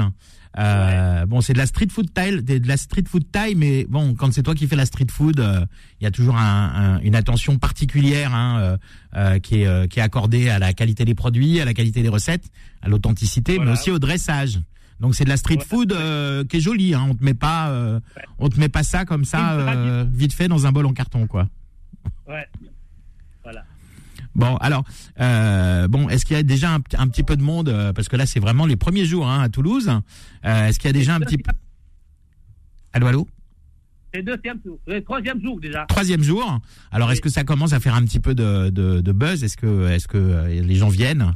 [0.57, 4.13] Euh, Bon, c'est de la street food thaï, de la street food thaï, mais bon,
[4.15, 5.65] quand c'est toi qui fais la street food, euh,
[5.99, 8.77] il y a toujours un- un- une attention particulière hein, euh,
[9.17, 12.01] euh, qui, est, euh, qui est accordée à la qualité des produits, à la qualité
[12.03, 12.49] des recettes,
[12.81, 14.61] à l'authenticité, mais aussi au dressage.
[15.01, 16.93] Donc c'est de la street food euh, qui est jolie.
[16.93, 17.99] Hein, on te met pas, euh,
[18.39, 19.39] on te met pas ça comme ça
[19.77, 21.49] euh, vite fait dans un bol en carton, quoi.
[22.29, 22.47] Ouais.
[24.35, 24.83] Bon, alors,
[25.21, 28.17] euh, bon, est-ce qu'il y a déjà un, petit peu de monde euh, Parce que
[28.17, 29.89] là, c'est vraiment les premiers jours hein, à Toulouse.
[30.45, 31.51] Euh, est-ce qu'il y a déjà un petit peu...
[32.91, 33.27] Allô, allô
[34.13, 35.85] C'est le deuxième jour, le troisième jour déjà.
[35.87, 36.59] Troisième jour.
[36.91, 39.43] Alors, est-ce que ça commence à faire un petit peu de, de, de buzz?
[39.43, 41.33] Est-ce que, est-ce que les gens viennent?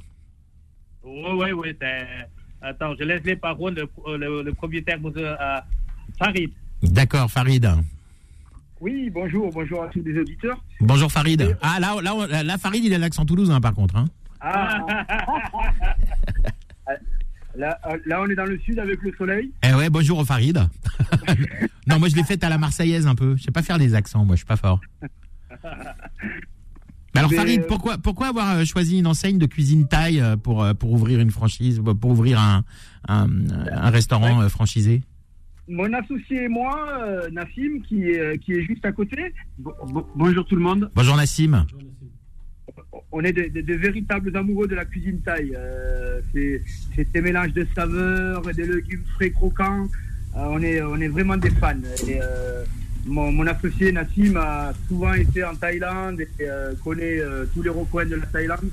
[1.03, 1.75] Oui, oui, oui.
[2.61, 5.35] Attends, je laisse les paroles, le, le, le propriétaire, euh,
[6.17, 6.51] Farid.
[6.83, 7.65] D'accord, Farid.
[8.81, 10.63] Oui, bonjour, bonjour à tous les auditeurs.
[10.79, 11.57] Bonjour Farid.
[11.61, 13.97] Ah, là, là, là, Farid, il a l'accent toulousain, par contre.
[13.97, 14.05] Hein.
[14.39, 14.85] Ah,
[17.55, 19.51] là, là, on est dans le sud avec le soleil.
[19.63, 20.57] Eh ouais, bonjour au Farid.
[21.87, 23.35] non, moi, je l'ai fait à la marseillaise un peu.
[23.35, 24.79] Je sais pas faire les accents, moi, je suis pas fort.
[27.15, 30.37] Alors Mais, Farid, euh, pourquoi pourquoi avoir euh, choisi une enseigne de cuisine thaï euh,
[30.37, 32.63] pour pour ouvrir une franchise, pour ouvrir un
[33.07, 33.27] un,
[33.71, 35.01] un restaurant euh, franchisé?
[35.69, 39.33] Mon associé et moi, euh, Nassim, qui est, euh, qui est juste à côté.
[39.59, 40.89] Bo- bo- bonjour tout le monde.
[40.95, 41.63] Bonjour Nassim.
[43.11, 45.51] On est de, de- de véritables amoureux de la cuisine thaï.
[45.55, 46.61] Euh, c'est
[46.95, 49.83] c'est ces mélanges de saveurs et des légumes frais croquants.
[50.35, 51.73] Euh, on, est, on est vraiment des fans.
[52.07, 52.63] Et, euh,
[53.05, 57.69] mon, mon associé Nassim a souvent été en Thaïlande et euh, connaît euh, tous les
[57.69, 58.69] recoins de la Thaïlande.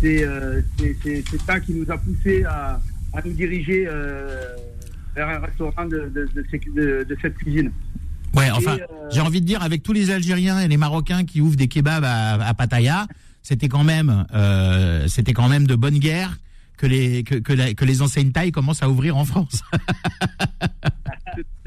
[0.00, 2.80] C'est euh, c'est- c'est- c'est ça qui nous a poussé à,
[3.14, 4.56] à nous diriger euh,
[5.18, 7.70] vers un restaurant de, de, de ces- de- de cette cuisine.
[8.34, 11.40] Ouais, enfin, euh, j'ai envie de dire avec tous les Algériens et les Marocains qui
[11.40, 13.06] ouvrent des kebabs à, à Pattaya,
[13.42, 16.38] c'était quand même euh, c'était quand même de bonne guerre
[16.76, 19.62] que les que que, la- que les enseignes thaï commencent à ouvrir en France.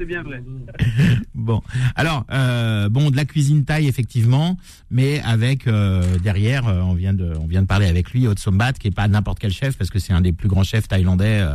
[0.02, 0.42] C'est- bien vrai.
[1.34, 1.60] Bon,
[1.96, 4.56] alors euh, bon de la cuisine thaï effectivement,
[4.90, 8.36] mais avec euh, derrière, euh, on vient de on vient de parler avec lui, Hot
[8.36, 10.86] Sombat, qui est pas n'importe quel chef parce que c'est un des plus grands chefs
[10.86, 11.54] thaïlandais euh,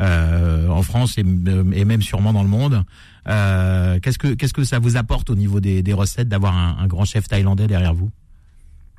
[0.00, 2.84] euh, en France et, et même sûrement dans le monde.
[3.28, 6.76] Euh, qu'est-ce que qu'est-ce que ça vous apporte au niveau des, des recettes d'avoir un,
[6.80, 8.10] un grand chef thaïlandais derrière vous?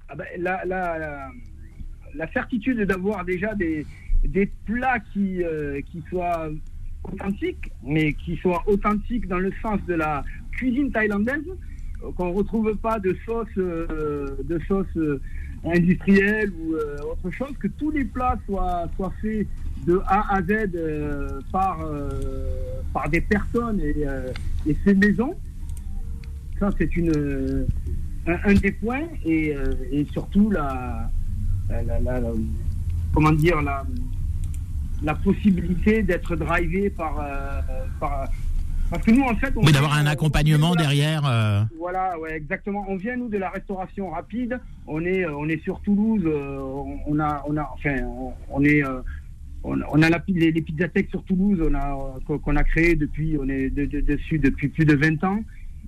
[0.09, 1.27] Ah ben, la, la, la,
[2.15, 3.85] la certitude d'avoir déjà des,
[4.25, 6.49] des plats qui, euh, qui soient
[7.11, 11.43] authentiques, mais qui soient authentiques dans le sens de la cuisine thaïlandaise,
[12.03, 15.19] euh, qu'on ne retrouve pas de sauce, euh, de sauce euh,
[15.65, 19.47] ou euh, autre chose, que tous les plats soient, soient faits
[19.87, 21.79] de A à Z euh, par,
[22.93, 23.95] par des personnes et,
[24.67, 25.33] et ces maisons.
[26.59, 27.65] Ça, c'est une,
[28.27, 29.55] un, des points et,
[29.91, 31.09] et surtout la-
[31.69, 32.21] la- la-
[33.13, 33.85] comment dire la,
[35.03, 37.61] la possibilité d'être drivé par, euh,
[37.99, 38.25] par
[38.89, 41.23] parce que nous en fait on Oui, d'avoir un on- accompagnement derrière.
[41.25, 42.85] euh, voilà, ouais, exactement.
[42.87, 44.59] On vient nous de la restauration rapide.
[44.87, 46.21] On est, euh, on est sur Toulouse.
[46.25, 46.59] euh,
[47.07, 47.95] on, a, on a, enfin,
[48.51, 48.83] on, est,
[49.63, 50.61] on, a la, les, les
[51.09, 51.59] sur Toulouse.
[51.67, 55.23] On a, qu'on a créé depuis, on est de- de- dessus depuis plus de 20
[55.23, 55.39] ans.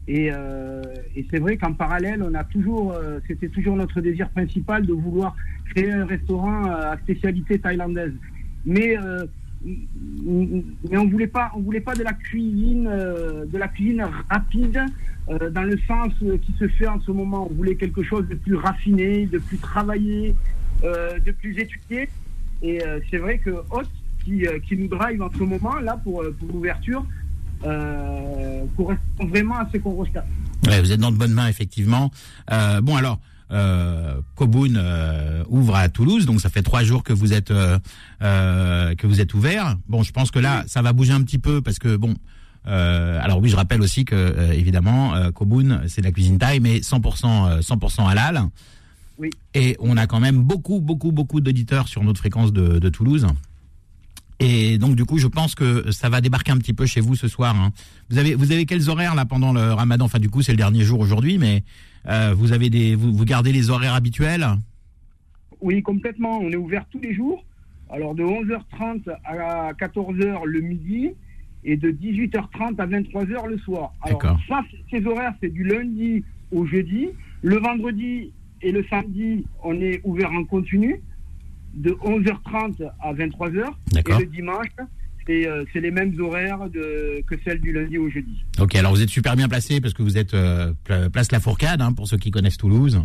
[0.08, 0.82] Et, euh,
[1.16, 4.94] et c'est vrai qu'en parallèle, on a toujours, euh, c'était toujours notre désir principal de
[4.94, 5.36] vouloir
[5.74, 8.14] créer un restaurant à spécialité thaïlandaise.
[8.66, 9.26] Mais euh,
[9.64, 14.86] mais on voulait pas, on voulait pas de la cuisine, euh, de la cuisine rapide
[15.30, 17.48] euh, dans le sens qui se fait en ce moment.
[17.50, 20.36] On voulait quelque chose de plus raffiné, de plus travaillé,
[20.84, 22.10] de plus étudié.
[22.62, 23.84] Et c'est vrai que Hot,
[24.24, 27.04] qui, qui nous drive en ce moment là pour, pour l'ouverture,
[27.64, 30.28] correspond vraiment à ce qu'on recherche.
[30.64, 32.12] Vous êtes dans de bonnes mains, effectivement.
[32.84, 33.20] Bon, alors,
[33.52, 37.78] euh, Kobun euh, ouvre à Toulouse, donc ça fait trois jours que vous êtes euh,
[38.22, 39.76] euh, que vous êtes ouvert.
[39.88, 42.16] Bon, je pense que là, ça va bouger un petit peu parce que bon.
[42.68, 46.38] euh, alors oui, je rappelle aussi que euh, évidemment, euh, Kobun, c'est de la cuisine
[46.40, 48.42] thaï, mais 100% euh, 100% halal.
[49.18, 49.30] Oui.
[49.54, 53.28] Et on a quand même beaucoup, beaucoup, beaucoup d'auditeurs sur notre fréquence de, de Toulouse.
[54.40, 57.16] Et donc du coup, je pense que ça va débarquer un petit peu chez vous
[57.16, 57.56] ce soir.
[57.56, 57.72] hein.
[58.10, 60.04] Vous avez vous avez quels horaires là pendant le Ramadan?
[60.06, 61.64] Enfin du coup, c'est le dernier jour aujourd'hui, mais
[62.08, 64.46] euh, vous avez des vous, vous gardez les horaires habituels
[65.62, 66.40] Oui, complètement.
[66.40, 67.44] On est ouvert tous les jours.
[67.90, 71.12] Alors de 11h30 à 14h le midi
[71.64, 73.94] et de 18h30 à 23h le soir.
[74.02, 77.10] Alors ça, ces horaires, c'est du lundi au jeudi.
[77.42, 81.02] Le vendredi et le samedi, on est ouvert en continu
[81.76, 83.66] de 11h30 à 23h.
[83.98, 84.68] Et le dimanche,
[85.28, 88.44] c'est euh, c'est les mêmes horaires de, que celles du lundi au jeudi.
[88.60, 91.40] Ok, alors vous êtes super bien placé parce que vous êtes euh, pla- place La
[91.40, 93.02] Fourcade hein, pour ceux qui connaissent Toulouse.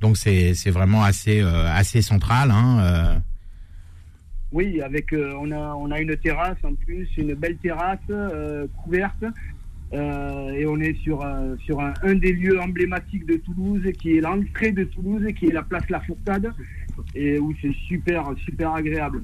[0.00, 2.50] Donc c'est c'est vraiment assez euh, assez central.
[2.50, 3.22] Hein.
[4.52, 8.00] Oui, avec on a on a une terrasse en plus, une belle terrasse
[8.82, 9.24] couverte.
[9.94, 11.22] Et on est sur,
[11.66, 15.52] sur un, un des lieux emblématiques de Toulouse, qui est l'entrée de Toulouse, qui est
[15.52, 16.50] la place La Fourcade,
[17.14, 19.22] et où c'est super, super agréable.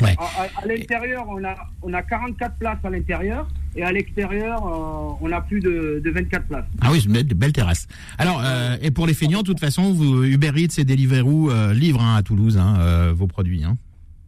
[0.00, 0.14] Ouais.
[0.18, 4.66] À, à- à l'intérieur, on a, on a 44 places à l'intérieur, et à l'extérieur,
[4.66, 6.64] euh, on a plus de, de 24 places.
[6.80, 7.86] Ah oui, c'est une belle, terrasse.
[8.18, 11.72] Alors euh, et pour les feignants, de toute façon, vous, Uber Eats et Deliveroo euh,
[11.74, 13.64] livrent hein, à Toulouse hein, euh, vos produits.
[13.64, 13.76] Hein.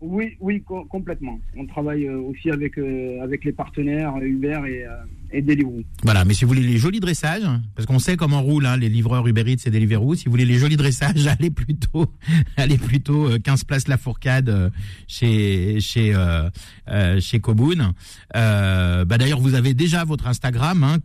[0.03, 1.41] Oui, oui, co- complètement.
[1.57, 4.61] On travaille euh, aussi avec, euh, avec les partenaires euh, Uber
[5.33, 5.83] et, Deliveroo.
[6.03, 8.89] Voilà, mais si vous voulez les jolis dressages, parce qu'on sait comment roulent hein, les
[8.91, 12.07] livreurs Uber et Deliveroo, si vous voulez les jolis dressages, allez plutôt,
[12.59, 14.71] allez plutôt euh, 15 places La Fourcade
[15.07, 16.13] chez chez
[17.21, 17.41] chez
[18.35, 20.99] bah d'ailleurs, vous avez déjà votre Instagram, hein.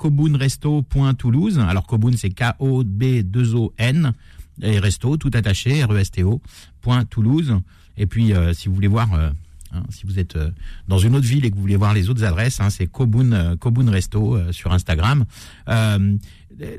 [1.67, 4.13] Alors Kobun, c'est K O B 2 O N
[4.61, 6.41] et resto tout attaché R E S T O
[6.81, 7.55] point Toulouse.
[8.01, 9.13] Et puis, euh, si vous voulez voir.
[9.13, 9.29] euh,
[9.73, 10.49] Hein, si vous êtes euh,
[10.89, 13.31] dans une autre ville et que vous voulez voir les autres adresses, hein, c'est Kobun,
[13.31, 15.23] euh, Kobun Resto euh, sur Instagram.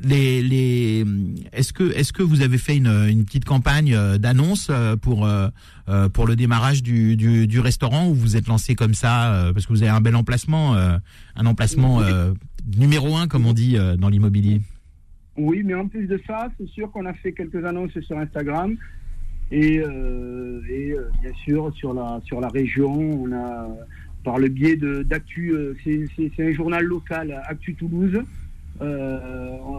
[0.04, 1.06] Les, les,
[1.54, 5.26] est-ce que, est-ce que vous avez fait une, une petite campagne d'annonce pour
[6.12, 9.72] pour le démarrage du, du, du restaurant ou vous êtes lancé comme ça parce que
[9.72, 12.00] vous avez un bel emplacement, un emplacement
[12.76, 14.60] numéro un comme on dit dans l'immobilier?
[15.38, 18.76] Oui, mais en plus de ça, c'est sûr qu'on a fait quelques annonces sur Instagram.
[19.54, 22.90] Et, euh, et euh, bien sûr, sur la, sur la région,
[23.22, 23.68] on a,
[24.24, 26.08] par le biais de- d'Actu, euh, c'est-
[26.42, 28.22] un journal local, Actu Toulouse,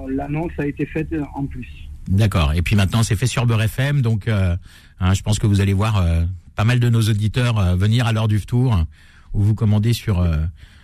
[0.09, 1.67] l'annonce a été faite en plus.
[2.07, 2.53] D'accord.
[2.53, 4.55] Et puis maintenant, c'est fait sur Beurre FM, donc euh,
[4.99, 6.23] hein, je pense que vous allez voir euh,
[6.55, 8.77] pas mal de nos auditeurs euh, venir à l'heure du tour
[9.33, 10.21] où vous commandez sur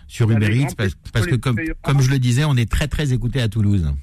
[0.08, 3.14] sur Uber Eats parce, parce que comme comme je le disais, on est très très
[3.14, 3.94] écouté à Toulouse.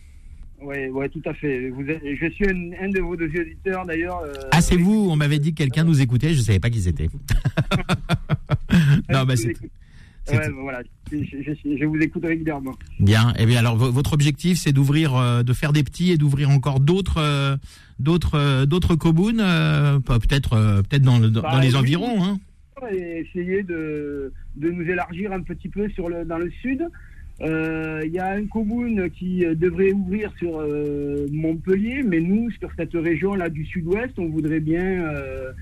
[0.66, 1.68] Oui, ouais, tout à fait.
[1.70, 4.18] Vous êtes- je suis un, un de vos deux auditeurs d'ailleurs.
[4.24, 6.80] euh, Ah, c'est vous On m'avait dit que quelqu'un nous écoutait, je savais pas qui
[6.80, 7.08] c'était.
[9.10, 9.54] non, bah c'est
[10.28, 12.74] Ouais, voilà, je, je- je vous écoute régulièrement.
[12.98, 13.32] bien.
[13.38, 16.50] Et bien alors, vo- votre objectif, c'est d'ouvrir, euh, de faire des petits et d'ouvrir
[16.50, 17.56] encore d'autres, euh,
[18.00, 21.76] d'autres, d'autres euh, pas- peut-être, peut-être dans, le- dans Bah, les oui.
[21.76, 22.24] environs.
[22.24, 22.38] Hein.
[22.92, 26.82] et essayer de, de nous élargir un petit peu sur le, dans le sud.
[27.42, 32.50] Euh, Il y a un commune qui euh, devrait ouvrir sur euh, Montpellier, mais nous,
[32.52, 35.52] sur cette région-là du sud-ouest, on voudrait bien euh,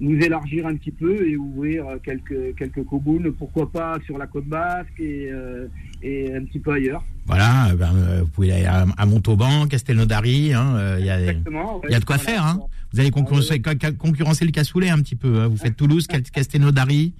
[0.00, 4.26] nous élargir un petit peu et ouvrir euh, quelques, quelques communes, pourquoi pas sur la
[4.26, 5.66] côte basque et, euh,
[6.02, 7.04] et un petit peu ailleurs.
[7.26, 10.52] Voilà, euh, ben, euh, vous pouvez aller à, à Montauban, Castelnaudary.
[10.52, 11.76] hein, euh, Il y a, Exactement.
[11.76, 11.82] ouais.
[11.88, 12.44] il y a de quoi faire.
[12.44, 12.58] Hein.
[12.92, 15.38] Vous allez concurrencer, ca- concurrencer le cassoulet un petit peu.
[15.42, 15.46] hein.
[15.48, 17.12] Vous faites Toulouse, Castelnaudary.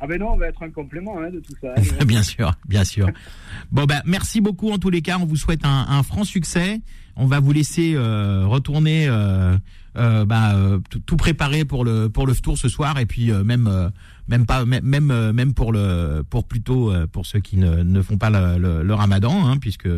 [0.00, 1.74] Ah ben non, on va être un complément hein, de tout ça.
[2.04, 3.08] bien sûr, bien sûr.
[3.72, 5.18] Bon ben merci beaucoup en tous les cas.
[5.18, 6.80] On vous souhaite un, un franc succès.
[7.16, 9.56] On va vous laisser euh, retourner, euh,
[9.96, 13.92] euh, bah, euh, tout, préparer pour le pour le tour ce soir et puis même
[14.26, 18.18] même pas même même, même pour le pour plutôt pour ceux qui ne, ne font
[18.18, 19.88] pas le, le, le Ramadan hein, puisque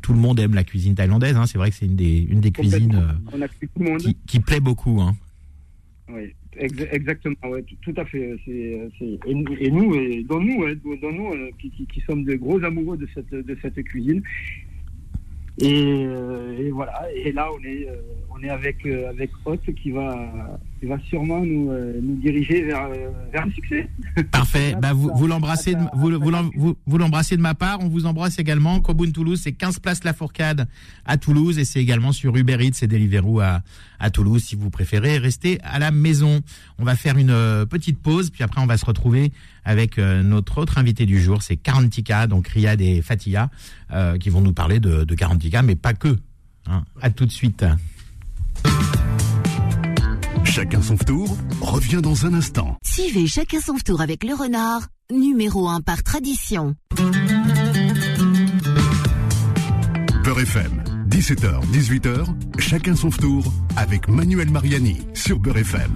[0.00, 1.36] tout le monde aime la cuisine thaïlandaise.
[1.36, 3.00] Hein, C'est vrai que c'est une des une des cuisines
[3.98, 5.02] qui, qui plaît beaucoup.
[6.08, 8.36] Oui, exactement, ouais, tout, à fait.
[8.44, 12.34] C'est, c'est- et, nous- et et dont nous, dont nous euh, qui, qui, sommes de
[12.36, 14.22] gros amoureux de cette, de cette cuisine.
[15.60, 17.94] Et, euh, voilà, et là on est, euh,
[18.34, 22.84] on est avec, euh, avec Hot qui va va sûrement nous, euh, nous diriger vers,
[22.86, 23.88] euh, vers le succès.
[24.30, 24.74] Parfait.
[24.80, 27.80] Bah, vous, vous l'embrassez, de, vous, vous, vous, vous l'embrassez de ma part.
[27.80, 28.80] On vous embrasse également.
[28.80, 30.66] Coboun Toulouse, c'est 15 places La Fourcade
[31.04, 33.62] à Toulouse et c'est également sur Uber Eats et Deliveroo à,
[33.98, 36.40] à Toulouse si vous préférez rester à la maison.
[36.78, 39.32] On va faire une euh, petite pause puis après on va se retrouver
[39.64, 43.50] avec notre autre invité du jour, c'est Karantika, donc Riyad et Fatia,
[43.92, 46.16] euh, qui vont nous parler de, de Karantika, mais pas que.
[46.66, 46.84] Hein.
[47.00, 47.64] À tout de suite.
[50.54, 52.76] Chacun son tour revient dans un instant.
[52.86, 56.76] Suivez chacun son tour avec le renard, numéro 1 par tradition.
[60.22, 65.92] Beurre FM, 17h, 18h, chacun son tour avec Manuel Mariani sur Beurre FM.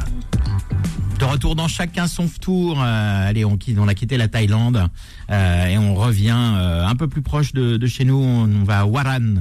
[1.20, 2.82] De retour dans chacun son tour.
[2.82, 4.88] Euh, allez, on, a quitté la Thaïlande
[5.30, 8.16] euh, et on revient euh, un peu plus proche de, de chez nous.
[8.16, 9.34] On, on va à Waran.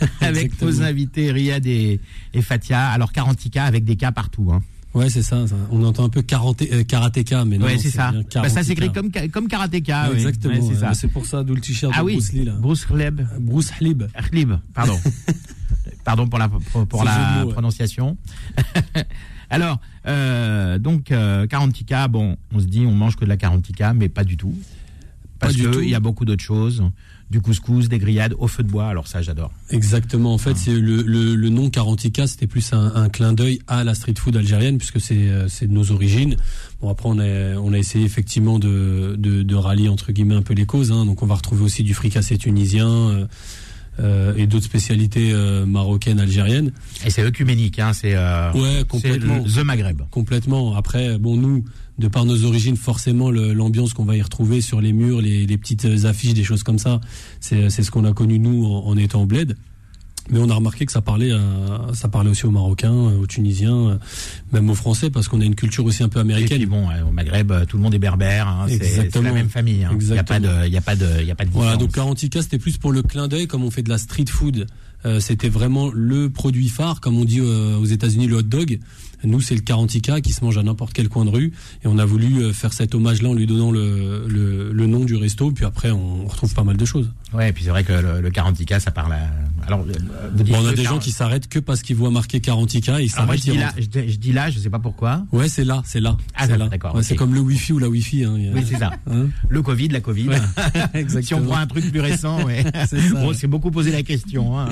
[0.20, 0.70] avec Exactement.
[0.70, 2.00] nos invités Riyad et,
[2.34, 2.88] et Fatia.
[2.88, 4.50] Alors Karantika avec des cas partout.
[4.52, 4.62] Hein.
[4.96, 5.56] Ouais, c'est ça, ça.
[5.70, 7.66] On entend un peu karaté, euh, karatéka, mais non.
[7.66, 8.14] ouais, c'est ça.
[8.34, 10.04] Bah, ça s'écrit comme comme karatéka.
[10.04, 10.16] Ouais, oui.
[10.16, 10.54] Exactement.
[10.54, 10.80] Ouais, c'est ouais.
[10.80, 10.94] ça.
[10.94, 12.14] C'est pour ça, d'où le t-shirt Ah de oui.
[12.14, 12.52] Bruce Lee, là.
[12.58, 13.20] Bruce Kleb.
[13.38, 13.94] Bruce Lee.
[14.30, 14.98] Klib, pardon.
[16.04, 18.16] pardon pour la pour, la prononciation.
[19.50, 23.92] Alors, euh, donc euh, Karantika, bon, on se dit on mange que de la Karantika,
[23.92, 24.54] mais pas du tout.
[25.38, 25.80] Parce Pas du que tout.
[25.82, 26.82] il y a beaucoup d'autres choses,
[27.30, 28.86] du couscous, des grillades au feu de bois.
[28.86, 29.50] Alors ça, j'adore.
[29.70, 30.32] Exactement.
[30.34, 30.60] En fait, Ah.
[30.64, 34.14] c'est le, le, le nom Karantika, c'était plus un, un clin d'œil à la street
[34.18, 36.36] food algérienne, puisque c'est euh, c'est de nos origines.
[36.80, 40.42] Bon, après, on a, on a essayé effectivement de, de, de rallier entre guillemets un
[40.42, 40.92] peu les causes.
[40.92, 41.04] Hein.
[41.04, 43.26] Donc, on va retrouver aussi du fricassé tunisien euh,
[43.98, 46.70] euh, et d'autres spécialités euh, marocaines, algériennes.
[47.04, 47.92] Et c'est œcuménique, hein.
[47.94, 49.38] C'est euh, Ouais, complètement.
[49.44, 50.02] le- the Maghreb.
[50.10, 50.76] Complètement.
[50.76, 51.64] Après, bon, nous,
[51.98, 55.58] de par nos origines, forcément, l'ambiance qu'on va y retrouver sur les murs, les, les
[55.58, 57.00] petites affiches, des choses comme ça,
[57.40, 59.56] c'est c'est ce qu'on a connu nous en, en étant au bled.
[60.28, 63.28] Mais on a remarqué que ça parlait, à- ça parlait aussi aux Marocains, euh, aux
[63.28, 63.96] Tunisiens, euh,
[64.52, 66.58] même aux Français, parce qu'on a une culture aussi un peu Et américaine.
[66.58, 68.48] puis bon, euh, au Maghreb, euh, tout le monde est berbère.
[68.48, 68.66] Hein.
[68.68, 69.84] C'est- la même famille.
[69.84, 69.96] hein.
[70.00, 71.50] Il n'y a pas de, il y a pas de, il y a pas de
[71.50, 74.24] Voilà, donc Karantika, c'était plus pour le clin d'œil, comme on fait de la street
[74.28, 74.66] food.
[75.04, 78.80] euh, c'était vraiment le produit phare, comme on dit euh, aux États-Unis, le hot dog.
[79.24, 81.52] Nous, c'est le Karantika qui se mange à n'importe quel coin de rue.
[81.84, 85.04] Et on a voulu euh, faire cet hommage-là en lui donnant le, le, le nom
[85.04, 85.50] du resto.
[85.50, 87.10] Puis après, on retrouve pas mal de choses.
[87.32, 89.12] Ouais, et puis c'est vrai que le, le Karantika, ça parle.
[89.14, 89.28] À...
[89.66, 89.92] Alors, euh,
[90.34, 93.00] vous dites Bon, on a des gens qui s'arrêtent que parce qu'ils voient marqué Karantika
[93.00, 93.74] et ils Alors moi, s'arrêtent.
[93.76, 95.24] je je, dis- je dis là, je sais pas pourquoi.
[95.32, 96.16] Ouais, c'est là, c'est là.
[96.34, 96.68] Ah, c'est là.
[96.68, 97.02] d'accord, Ouais.
[97.02, 98.24] C'est comme le Wi-Fi ou la Wi-Fi.
[98.24, 98.34] Hein.
[98.34, 98.92] a- Oui, c'est ça.
[99.10, 100.28] Hein Le Covid, la Covid.
[100.28, 102.64] Ouais, si on prend un truc plus récent, ouais.
[102.88, 104.58] C'est ça, Bon, beaucoup posé la question.
[104.58, 104.68] hein.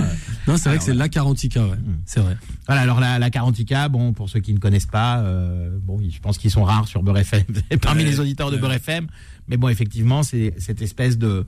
[0.46, 1.76] Non, c'est vrai Alors, que c'est la Karantika, ouais.
[1.76, 1.96] Hmm.
[2.04, 2.36] C'est vrai.
[2.66, 6.18] Voilà, alors la, la Karantika, bon, pour ceux qui ne connaissent pas, euh, bon, je
[6.20, 7.44] pense qu'ils sont rares sur Beurre FM,
[7.80, 8.60] parmi Ouais, les auditeurs de ouais.
[8.60, 9.06] Beurre FM.
[9.48, 11.46] Mais bon, effectivement, c'est cette espèce de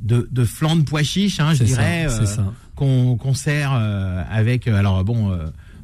[0.00, 2.26] de, de flan de pois chiche, hein, je dirais, euh,
[2.76, 4.66] qu'on qu'on sert euh, avec.
[4.68, 5.36] euh, alors bon,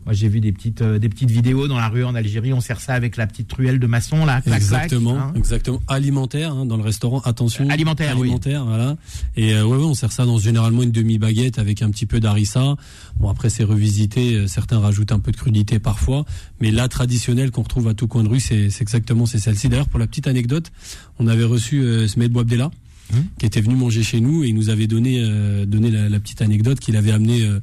[0.07, 2.55] moi j'ai vu des petites euh, des petites vidéos dans la rue en Algérie.
[2.55, 5.33] On sert ça avec la petite truelle de maçon là, clac, clac, Exactement, hein.
[5.37, 5.83] exactement.
[5.89, 7.21] Alimentaire hein, dans le restaurant.
[7.21, 7.69] Attention.
[7.69, 8.23] Alimentaire, oui.
[8.29, 8.97] Alimentaire, voilà.
[9.37, 12.07] Et euh, ouais, ouais, on sert ça dans généralement une demi baguette avec un petit
[12.07, 12.77] peu d'harissa.
[13.19, 14.35] Bon après c'est revisité.
[14.37, 16.25] euh, Certains rajoutent un peu de crudité parfois,
[16.61, 19.69] mais la traditionnelle qu'on retrouve à tout coin de rue, c'est exactement c'est celle-ci.
[19.69, 20.71] D'ailleurs pour la petite anecdote,
[21.19, 22.71] on avait reçu euh, Smed Bouabdella
[23.15, 23.23] Hum.
[23.39, 26.19] qui était venu manger chez nous et il nous avait donné euh, donné la, la
[26.19, 27.61] petite anecdote qu'il avait amené euh,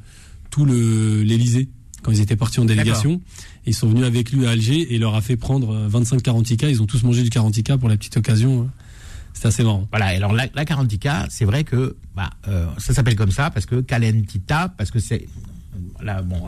[0.48, 1.68] tout le l'Élysée
[2.04, 3.20] quand ils étaient partis en délégation.
[3.66, 6.22] Ils sont venus avec lui à Alger et il leur a fait prendre euh, 25
[6.22, 6.68] Karantika.
[6.68, 8.70] Ils ont tous mangé du Karantika pour la petite occasion.
[9.32, 9.88] C'était assez marrant.
[9.90, 10.12] Voilà.
[10.12, 13.66] et Alors la, la Karantika, c'est vrai que bah, euh, ça s'appelle comme ça parce
[13.66, 15.26] que Calentita, parce que c'est
[16.02, 16.42] là bon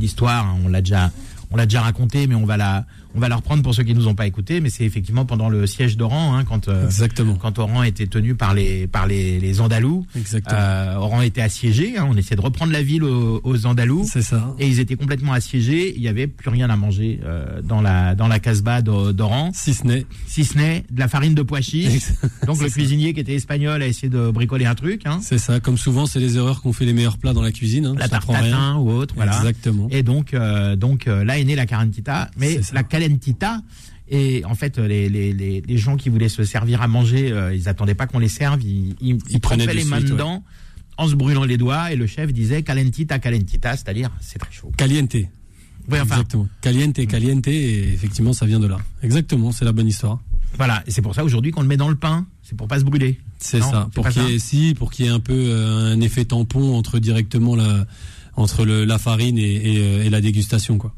[0.00, 1.12] l'histoire, hein, on l'a déjà
[1.52, 3.94] on l'a déjà raconté, mais on va la on va la reprendre pour ceux qui
[3.94, 4.60] nous ont pas écouté.
[4.60, 7.34] Mais c'est effectivement pendant le siège d'Oran, hein, quand euh, Exactement.
[7.36, 10.04] quand Oran était tenu par les par les, les Andalous.
[10.16, 10.58] Exactement.
[10.60, 11.98] Euh, Oran était assiégé.
[11.98, 14.04] hein, on essayait de reprendre la ville aux, aux Andalous.
[14.10, 14.54] C'est ça.
[14.58, 15.94] Et ils étaient complètement assiégés.
[15.96, 19.50] Il y avait plus rien à manger euh, dans la dans la casbah d'O- d'Oran,
[19.54, 20.06] Si ce n'est.
[20.26, 22.04] si ce n'est de la farine de pois chiches.
[22.46, 22.74] Donc le ça.
[22.74, 25.60] cuisinier qui était espagnol a essayé de bricoler un truc, hein, C'est ça.
[25.60, 27.86] Comme souvent, c'est les erreurs qu'on fait les meilleurs plats dans la cuisine.
[27.86, 27.94] Hein.
[27.98, 29.36] la tarte tatin ou autre, voilà.
[29.36, 29.88] Exactement.
[29.90, 33.62] Et donc euh, donc euh, là est née la carantita, mais la calentita.
[34.08, 37.54] Et en fait, les, les, les, les gens qui voulaient se servir à manger, euh,
[37.54, 40.04] ils attendaient pas qu'on les serve, ils, ils, ils prenaient les mains ouais.
[40.08, 40.42] dedans
[40.98, 44.70] en se brûlant les doigts, et le chef disait calentita, calentita, c'est-à-dire c'est très chaud.
[44.76, 45.14] Caliente.
[45.14, 46.46] Oui, enfin, Exactement.
[46.60, 47.48] Caliente, caliente.
[47.48, 48.78] Et effectivement, ça vient de là.
[49.02, 49.50] Exactement.
[49.52, 50.20] C'est la bonne histoire.
[50.56, 50.82] voilà.
[50.86, 52.84] Et c'est pour ça aujourd'hui qu'on le met dans le pain, c'est pour pas se
[52.84, 53.18] brûler.
[53.38, 53.88] C'est ça.
[53.94, 56.76] Pour qu'il y ait, si, pour qu'il y ait un peu euh, un effet tampon
[56.76, 57.86] entre directement la,
[58.36, 59.42] entre le, la farine et,
[59.76, 60.94] et, euh, et la dégustation, quoi.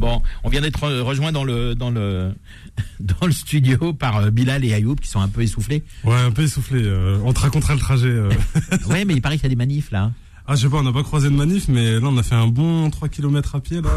[0.00, 2.32] Bon, on vient d'être re- rejoint dans le dans le
[3.00, 5.82] dans le studio par euh, Bilal et Ayoub qui sont un peu essoufflés.
[6.04, 6.82] Ouais, un peu essoufflé.
[6.82, 8.08] euh, on te racontera le trajet.
[8.08, 8.30] euh.
[8.88, 10.10] ouais, mais il paraît qu'il y a des manifs là.
[10.52, 12.34] Ah, je sais pas, on n'a pas croisé de manif, mais là, on a fait
[12.34, 13.90] un bon 3 km à pied, là.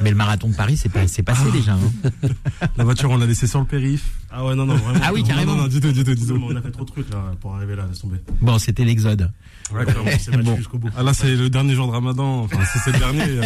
[0.00, 1.50] Mais le marathon de Paris, c'est pas, c'est passé Ah.
[1.52, 1.72] déjà.
[1.74, 2.28] hein.
[2.78, 4.06] La voiture, on l'a laissée sur le périph.
[4.30, 5.00] Ah ouais, non, non, vraiment.
[5.02, 5.54] Ah oui, Non, carrément.
[5.56, 6.40] Non, non, du tout, du tout, du tout.
[6.42, 8.16] on a fait trop de trucs là pour arriver là, laisse tomber.
[8.40, 9.30] Bon, c'était l'exode.
[9.70, 10.56] Ouais, clairement, c'est battu Bon.
[10.56, 10.88] jusqu'au bout.
[10.96, 12.40] Ah, là, c'est le dernier jour de ramadan.
[12.44, 13.40] Enfin, c'est le dernier.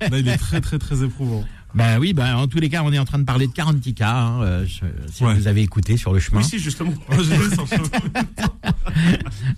[0.00, 1.44] Là, il est très, très, très éprouvant.
[1.74, 3.94] Bah oui, bah en tous les cas, on est en train de parler de 40
[3.94, 4.10] cas.
[4.14, 4.66] Hein, euh,
[5.12, 5.34] si Ouais.
[5.34, 6.40] vous avez écouté sur le chemin.
[6.40, 6.92] Oui, si, justement.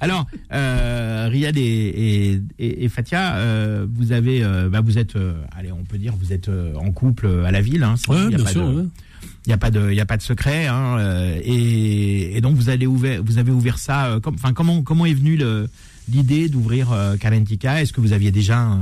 [0.01, 5.17] Alors, euh, Riyad et, et, et- et Fatia, euh, vous avez, euh, bah vous êtes,
[5.17, 7.83] euh, allez, on peut dire, vous êtes en couple à la ville.
[7.83, 8.85] Hein, Ouais, il a ouais.
[9.47, 10.67] N'y a pas de, il y a pas de secret.
[10.67, 10.99] Hein,
[11.45, 14.19] et, donc vous allez ouvert, vous avez ouvert ça.
[14.23, 15.39] comme, comment, comment est venue
[16.11, 16.89] l'idée d'ouvrir
[17.21, 18.77] Kalentika Est-ce que vous aviez déjà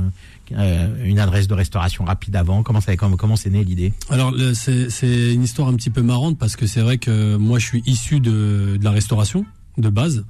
[0.57, 3.93] euh, une adresse de restauration rapide avant Comment ça, comment, comment c'est né l'idée?
[4.09, 7.59] Alors c'est c'est une histoire un petit peu marrante parce que c'est vrai que moi
[7.59, 9.45] je suis issu de, de la restauration
[9.77, 10.25] de base.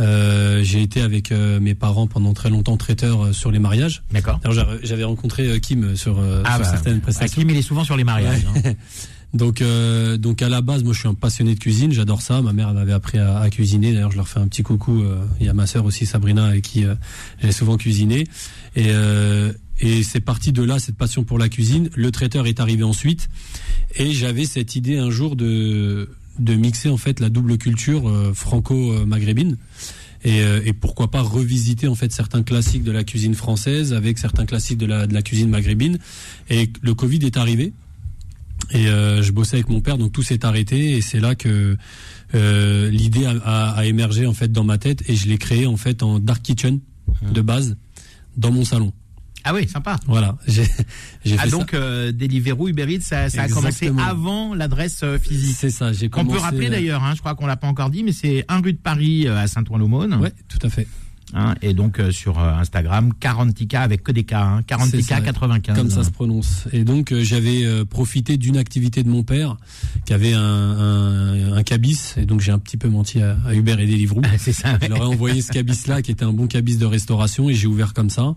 [0.00, 4.02] Euh, j'ai été avec euh, mes parents pendant très longtemps traiteur euh, sur les mariages.
[4.10, 4.40] D'accord.
[4.82, 7.40] J'avais- rencontré Kim sur, Ah sur bah, certaines bah, prestations.
[7.42, 8.46] Kim, il est souvent sur les mariages.
[8.64, 8.72] hein.
[9.34, 11.92] Donc, euh, donc à la base, moi, je suis un passionné de cuisine.
[11.92, 12.42] J'adore ça.
[12.42, 13.92] Ma mère m'avait appris à, cuisiner.
[13.92, 15.02] D'ailleurs, je leur fais un petit coucou.
[15.40, 16.94] Il y a ma sœur aussi, Sabrina, avec qui euh,
[17.42, 18.26] j'ai souvent cuisiné.
[18.76, 21.88] Et, euh, et c'est parti de là, cette passion pour la cuisine.
[21.94, 23.28] Le traiteur est arrivé ensuite.
[23.96, 28.32] Et j'avais cette idée un jour de de mixer en fait la double culture euh,
[28.32, 29.58] franco-maghrébine.
[30.24, 34.46] Et, et pourquoi pas revisiter en fait certains classiques de la cuisine française avec certains
[34.46, 35.98] classiques de la, de la cuisine maghrébine.
[36.48, 37.72] Et le Covid est arrivé.
[38.70, 40.92] Et euh, je bossais avec mon père, donc tout s'est arrêté.
[40.96, 41.76] Et c'est là que
[42.34, 45.02] euh, l'idée a, a- a émergé en fait dans ma tête.
[45.08, 46.80] Et je l'ai créé en fait en dark kitchen
[47.30, 47.76] de base
[48.36, 48.92] dans mon salon.
[49.44, 49.98] Ah oui, sympa.
[50.06, 50.38] Voilà.
[50.48, 50.64] J'ai
[51.36, 55.24] Ah fait donc euh, Deliveroo, Uber Eats, ça, ça a commencé avant l'adresse euh, ça.
[55.24, 55.56] physique.
[55.58, 55.92] C'est ça.
[55.92, 56.36] J'ai commencé.
[56.36, 58.60] peut rappeler euh, d'ailleurs, hein, je crois qu'on l'a pas encore dit, mais c'est un
[58.60, 60.14] rue de Paris euh, à Saint-Ouen-l'Aumône.
[60.14, 60.86] Ouais, tout à fait.
[61.34, 65.02] Hein, et donc euh, sur euh, Instagram, 40tika avec que des K, hein, 40tika C'est
[65.02, 65.76] ça, 95.
[65.76, 66.64] Comme ça se prononce.
[66.72, 69.56] Et donc euh, j'avais profité d'une activité de mon père
[70.04, 72.14] qui avait un, un, un cabis.
[72.18, 74.20] Et donc j'ai un petit peu menti à, à Uber et Deliveroo.
[74.38, 74.78] c'est ça.
[74.82, 77.66] Je leur ai envoyé ce cabis-là, qui était un bon cabis de restauration, et j'ai
[77.66, 78.34] ouvert comme ça.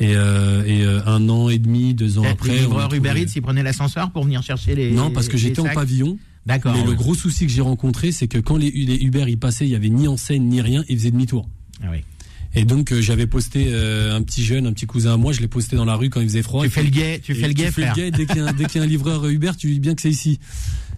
[0.00, 2.50] Et, euh, et euh, un an et demi, deux ans Les après.
[2.50, 4.92] a livreurs Uber Eats, ils prenaient l'ascenseur pour venir chercher les.
[4.92, 6.18] Non, parce que les j'étais en pavillon.
[6.46, 6.72] D'accord.
[6.74, 9.66] Mais le gros souci que j'ai rencontré, c'est que quand les, les Uber y passaient,
[9.66, 11.48] il y avait ni enseigne ni rien, ils faisaient demi-tour.
[11.82, 11.98] Ah oui.
[12.54, 15.40] Et donc euh, j'avais posté euh, un petit jeune, un petit cousin à moi, je
[15.40, 16.64] l'ai posté dans la rue quand il faisait froid.
[16.64, 18.40] Tu fais le gay, tu fais le gay, tu fais le gay, dès qu'il y,
[18.40, 20.40] a un- dès qu'il y a un livreur Uber, tu dis bien que c'est ici.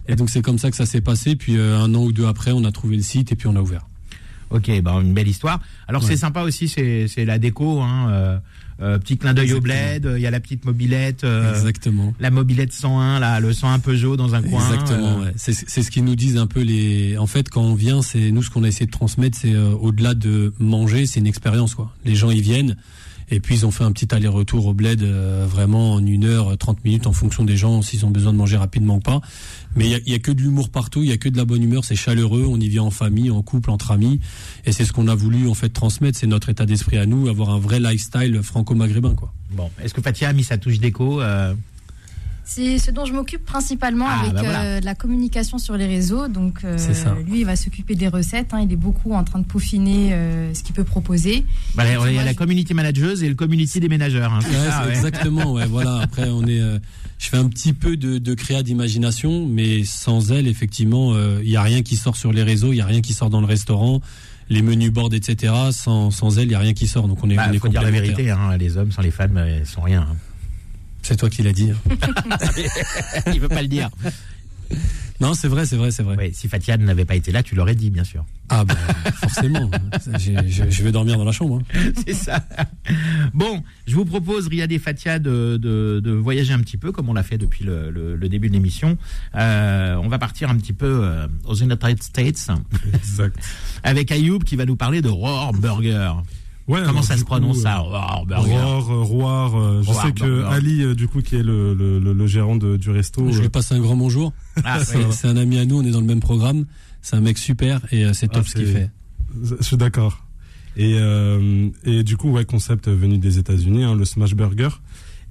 [0.07, 1.35] Et donc c'est comme ça que ça s'est passé.
[1.35, 3.55] Puis euh, un an ou deux après, on a trouvé le site et puis on
[3.55, 3.85] a ouvert.
[4.49, 5.61] Ok, bah, une belle histoire.
[5.87, 6.09] Alors Ouais.
[6.09, 7.81] c'est sympa aussi, c'est c'est la déco.
[7.81, 8.41] Hein,
[8.79, 10.07] euh, euh, petit clin d'œil au bled.
[10.15, 11.23] Il y a la petite mobilette.
[11.23, 12.13] euh, Exactement.
[12.19, 14.59] la mobilette 101, là, le 101 Peugeot dans un coin.
[14.61, 15.19] Exactement.
[15.19, 15.33] euh, ouais.
[15.35, 17.17] C'est c'est ce qu'ils nous disent un peu les.
[17.17, 19.71] En fait, quand on vient, c'est nous ce qu'on a essayé de transmettre, c'est euh,
[19.71, 21.93] au-delà de manger, c'est une expérience quoi.
[22.05, 22.75] Les gens ils viennent.
[23.33, 26.57] Et puis ils ont fait un petit aller-retour au bled euh, vraiment en une heure,
[26.57, 29.21] 30 minutes en fonction des gens, s'ils ont besoin de manger rapidement ou pas.
[29.75, 31.63] Mais il y a, que de l'humour partout, il y a que de la bonne
[31.63, 34.19] humeur, c'est chaleureux, on y vient en famille, en couple, entre amis.
[34.65, 37.29] Et c'est ce qu'on a voulu en fait transmettre, c'est notre état d'esprit à nous,
[37.29, 39.33] avoir un vrai lifestyle franco-maghrébin quoi.
[39.51, 41.53] Bon, est-ce que Fatia a mis sa touche déco euh,
[42.43, 44.61] C'est ce dont je m'occupe principalement Ah, avec bah voilà.
[44.63, 46.27] euh, la communication sur les réseaux.
[46.27, 46.77] Donc, euh,
[47.27, 48.53] lui, il va s'occuper des recettes.
[48.53, 48.61] hein.
[48.61, 51.45] il est beaucoup en train de peaufiner euh, ce qu'il peut proposer.
[51.75, 54.33] bah, Il y a la community manageuse et le community des ménageurs.
[54.33, 54.95] Hein, c'est Ouais, ça, c'est ouais.
[54.95, 55.53] exactement.
[55.53, 55.99] Ouais, voilà.
[55.99, 56.59] Après, on est.
[56.59, 56.79] euh,
[57.19, 61.55] je fais un petit peu de, de créa d'imagination, mais sans elle, effectivement, il y
[61.55, 63.45] a rien qui sort sur les réseaux, il y a rien qui sort dans le
[63.45, 64.01] restaurant,
[64.49, 65.53] les menus boards, etc.
[65.71, 67.07] Sans, sans elle, il y a rien qui sort.
[67.07, 67.35] Donc on est.
[67.35, 69.81] Bah, on est faut dire la vérité, hein, les hommes sans les femmes, ils sont
[69.81, 70.01] rien.
[70.11, 70.15] hein.
[71.11, 71.71] C'est toi qui l'as dit.
[73.33, 73.89] Il veut pas le dire.
[75.19, 76.31] Non, c'est vrai, c'est vrai, c'est vrai.
[76.33, 78.25] Si Fatia n'avait pas été là, tu l'aurais dit, bien sûr.
[78.49, 78.73] Ah bah
[79.15, 79.69] forcément.
[80.17, 81.59] Je, je vais dormir dans la chambre.
[81.75, 81.91] hein.
[82.07, 82.43] C'est ça.
[83.33, 87.09] Bon, je vous propose, Riyad et Fatia, de, de, de voyager un petit peu, comme
[87.09, 88.97] on l'a fait depuis le, le- le début de l'émission.
[89.35, 92.47] Euh, on va partir un petit peu euh, aux United States
[92.93, 93.35] Exact.
[93.83, 96.13] avec Ayoub qui va nous parler de Roar Burger.
[96.71, 99.89] Ouais, Comment ça se prononce coup, ça, euh, Roar Burger Roar, euh, Roar, euh, je
[99.91, 100.47] Roar sais que Burger.
[100.55, 103.49] Ali, du coup, qui est le, le, le- le gérant de- du resto, Je lui
[103.49, 104.31] passe un grand bonjour.
[104.63, 106.65] Ah, C'est un ami à nous, on est dans le même programme.
[107.01, 108.89] C'est un mec super et c'est top Ah, ce qu'il fait.
[109.43, 110.25] je suis d'accord.
[110.77, 114.69] Et, euh, et du coup, ouais, concept venu des États-Unis, hein, le Smash Burger.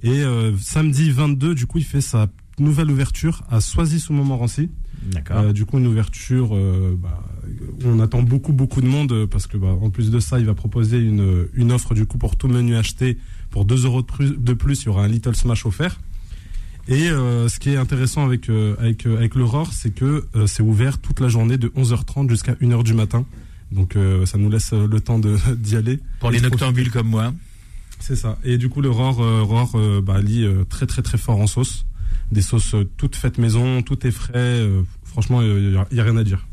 [0.03, 2.27] Et euh, samedi 22, du coup, il fait sa
[2.59, 4.61] nouvelle ouverture à Soisy-sous-Montmorency.
[4.63, 4.80] D'accord.
[5.31, 7.23] Euh, du coup, une ouverture, euh, bah,
[7.85, 10.45] on attend beaucoup, beaucoup de monde euh, parce que, bah, en plus de ça, il
[10.45, 13.17] va proposer une, une offre du coup pour tout menu acheté
[13.49, 15.99] pour 2 euros de plus, de plus, il y aura un Little Smash offert.
[16.87, 21.19] Et euh, ce qui est intéressant avec avec avec l'Aurore, c'est que c'est ouvert toute
[21.19, 23.25] la journée de 11h30 jusqu'à 1h du matin.
[23.71, 23.95] Donc
[24.25, 25.19] ça nous laisse le temps
[25.57, 25.99] d'y aller.
[26.19, 27.33] Pour les noctambules comme moi.
[28.01, 28.37] C'est ça.
[28.43, 31.85] Et du coup, euh, bah, lit euh, très très très fort en sauce.
[32.31, 34.31] Des sauces euh, toutes faites maison, tout est frais.
[34.35, 36.47] euh, franchement, il n'y a, y a rien à dire.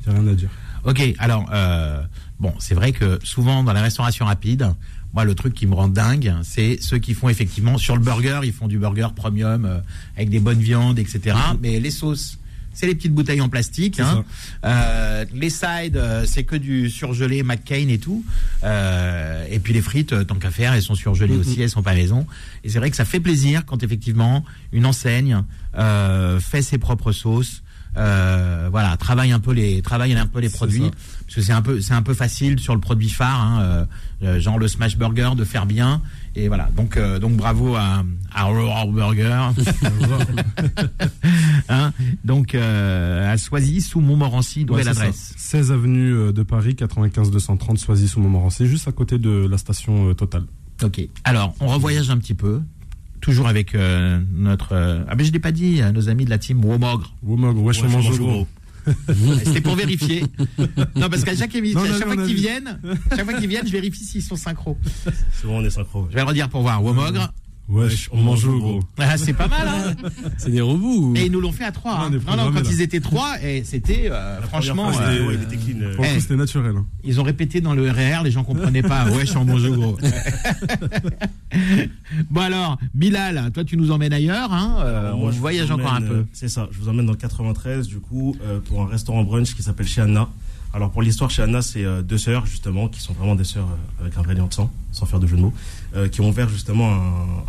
[0.00, 0.50] Il n'y a rien à dire.
[0.84, 2.02] Ok, alors, euh,
[2.40, 4.74] bon, c'est vrai que souvent dans la restauration rapide,
[5.14, 8.40] moi, le truc qui me rend dingue, c'est ceux qui font effectivement sur le burger,
[8.42, 9.78] ils font du burger premium euh,
[10.16, 11.36] avec des bonnes viandes, etc.
[11.60, 12.38] Mais les sauces,
[12.74, 14.00] c'est les petites bouteilles en plastique.
[14.00, 14.24] hein.
[14.64, 18.24] Euh, les sides, euh, c'est que du surgelé McCain et tout.
[18.64, 21.82] Euh, et puis les frites, euh, tant qu'à faire, elles sont surgelées aussi, elles sont
[21.82, 22.26] pas maison.
[22.64, 25.42] Et c'est vrai que ça fait plaisir quand effectivement une enseigne
[25.76, 27.62] euh, fait ses propres sauces.
[27.96, 31.60] Euh, voilà, travaille un peu les, travaille un peu les produits, parce que c'est un
[31.60, 33.84] peu, c'est un peu facile sur le produit phare, hein, euh,
[34.22, 36.00] euh, genre le smash burger, de faire bien.
[36.34, 38.02] Et voilà, donc, euh, donc bravo à,
[38.34, 39.50] à Roar Burger.
[41.68, 41.92] Hein,
[42.24, 45.58] donc à Soisy, sous Montmorency, d'où Ouais, est l'adresse ça.
[45.58, 50.12] 16 avenue de Paris, 95 230 Soisy sous Montmorency, juste à côté de la station
[50.14, 50.42] Total.
[50.82, 51.00] Ok.
[51.24, 52.60] Alors, on revoyage un petit peu,
[53.22, 54.72] toujours avec euh, notre.
[54.72, 57.14] euh, ah ben je l'ai pas dit, à nos amis de la team Womogre.
[57.22, 58.46] Womogre, mange gros.
[59.44, 60.24] C'était pour vérifier.
[60.96, 63.34] Non, parce qu'à chaque émission, Non, à non, chaque non, fois qu'ils viennent, chaque fois
[63.34, 64.76] qu'ils viennent, je vérifie s'ils sont synchro.
[65.40, 66.08] Souvent, on est synchro.
[66.10, 66.82] Je vais le redire pour voir.
[66.82, 67.32] Womogre.
[67.72, 68.80] Wesh, on mange gros.
[68.98, 69.94] Ah, c'est pas mal, hein
[70.38, 71.14] C'est des rebous.
[71.16, 71.92] Et ils nous l'ont fait à trois.
[71.92, 72.20] Ouais, hein.
[72.28, 72.70] on Non, non, quand là.
[72.70, 74.92] ils étaient trois, et c'était euh, franchement.
[74.92, 75.94] fois, euh, c'était- ouais, il était clean, euh.
[75.96, 76.20] Pour le Eh.
[76.20, 76.74] c'était naturel.
[76.76, 76.86] hein.
[77.04, 79.06] Ils ont répété dans le RER, les gens comprenaient pas.
[79.10, 79.96] Ouais, je suis en bon jeu, gros.
[82.30, 85.40] bon alors, Bilal, toi tu nous emmènes ailleurs, hein euh, Alors, On moi, je vous
[85.40, 86.14] voyage encore un peu.
[86.14, 89.22] euh, C'est ça, je vous emmène dans le 93, du coup, euh, pour un restaurant
[89.24, 90.28] brunch qui s'appelle Chez Anna.
[90.74, 93.68] Alors, pour l'histoire, chez Anna, c'est euh, deux sœurs, justement, qui sont vraiment des sœurs
[93.68, 95.52] euh, avec un vrai lien de sang, sans faire de jeu de mots,
[95.94, 96.90] euh, qui ont ouvert justement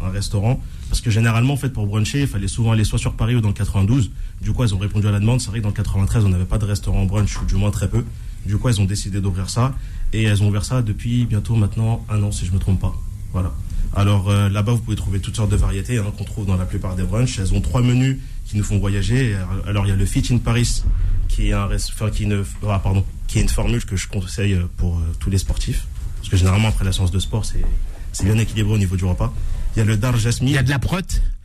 [0.04, 0.60] un, restaurant.
[0.90, 3.42] Parce que généralement, en fait, pour bruncher, il fallait souvent aller soit sur Paris ou
[3.42, 4.12] dans le 92.
[4.42, 5.40] Du coup, elles ont répondu à la demande.
[5.40, 7.72] C'est vrai que dans le 93, on n'avait pas de restaurant brunch, ou du moins
[7.72, 8.04] très peu.
[8.46, 9.74] Du coup, elles ont décidé d'ouvrir ça.
[10.12, 12.94] Et elles ont ouvert ça depuis bientôt maintenant un an, si je me trompe pas.
[13.32, 13.54] Voilà.
[13.96, 16.96] Alors là-bas, vous pouvez trouver toutes sortes de variétés hein, qu'on trouve dans la plupart
[16.96, 17.40] des brunchs.
[17.40, 19.36] Elles ont trois menus qui nous font voyager.
[19.68, 20.84] Alors il y a le Fit in Paris,
[21.28, 24.08] qui est un, enfin, qui est une, ah, pardon, qui est une formule que je
[24.08, 25.86] conseille pour euh, tous les sportifs,
[26.18, 27.64] parce que généralement après la séance de sport, c'est
[28.12, 29.34] c'est bien équilibré au niveau du repas.
[29.76, 30.50] Il y a le Dar Jasmine.
[30.50, 30.98] Il y a de la prot.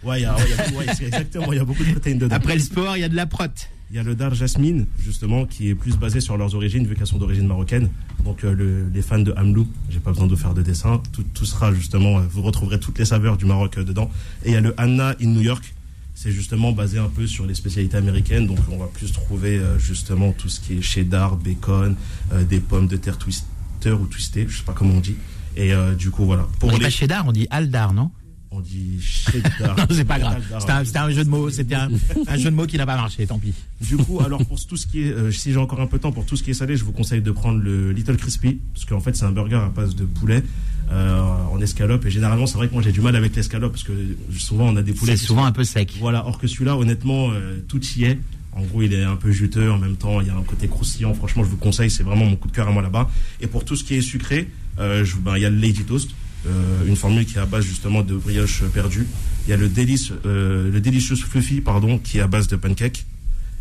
[0.04, 1.50] Ouais, il y a, ouais, il y a- ouais, exactement.
[1.52, 2.36] Il y a beaucoup de protéines dedans.
[2.36, 3.44] Après le sport, il y a de la prot.
[3.90, 6.94] Il y a le Dar Jasmine, justement, qui est plus basé sur leurs origines, vu
[6.94, 7.88] qu'elles sont d'origine marocaine.
[8.22, 11.00] Donc, euh, le- les fans de Hamlou, j'ai pas besoin de faire de dessin.
[11.12, 14.10] Tout, tout sera justement, euh, vous retrouverez toutes les saveurs du Maroc euh, dedans.
[14.44, 15.74] Et il y a le Anna in New York.
[16.20, 18.48] C'est justement basé un peu sur les spécialités américaines.
[18.48, 21.94] Donc, on va plus trouver euh, justement tout ce qui est cheddar, bacon,
[22.32, 25.14] euh, des pommes de terre twister ou twisté, je sais pas comment on dit.
[25.54, 26.48] Et euh, du coup, voilà.
[26.60, 28.10] on dit pas cheddar, on dit aldar, non?
[28.50, 29.76] On dit cheddar.
[29.78, 30.42] non, c'est pas grave.
[30.84, 31.50] C'était un, jeu de mots.
[31.50, 31.88] C'était un,
[32.26, 33.24] un jeu de mots qui n'a pas marché.
[33.24, 33.54] Tant pis.
[33.80, 36.02] Du coup, alors pour tout ce qui est, euh, si j'ai encore un peu de
[36.02, 38.58] temps pour tout ce qui est salé, je vous conseille de prendre le Little Crispy,
[38.74, 40.42] parce qu'en fait c'est un burger à base de poulet
[40.90, 41.20] euh,
[41.52, 42.04] en escalope.
[42.06, 43.92] Et généralement, c'est vrai que moi j'ai du mal avec l'escalope parce que
[44.38, 45.16] souvent on a des poulets.
[45.16, 45.92] C'est souvent sont- un peu sec.
[46.00, 46.26] Voilà.
[46.26, 48.18] Or que celui-là, honnêtement, euh, tout y est.
[48.52, 50.66] En gros, il est un peu juteux, en même temps, il y a un côté
[50.66, 51.14] croustillant.
[51.14, 53.08] Franchement, je vous conseille, c'est vraiment mon coup de cœur à moi là-bas.
[53.40, 54.48] Et pour tout ce qui est sucré,
[54.80, 56.10] euh, je- ben, il y a le Lady Toast,
[56.46, 59.06] euh, une formule qui est à base justement de brioche perdue.
[59.46, 62.56] Il y a le délice, euh, le Delicious Fluffy, pardon, qui est à base de
[62.56, 63.06] pancake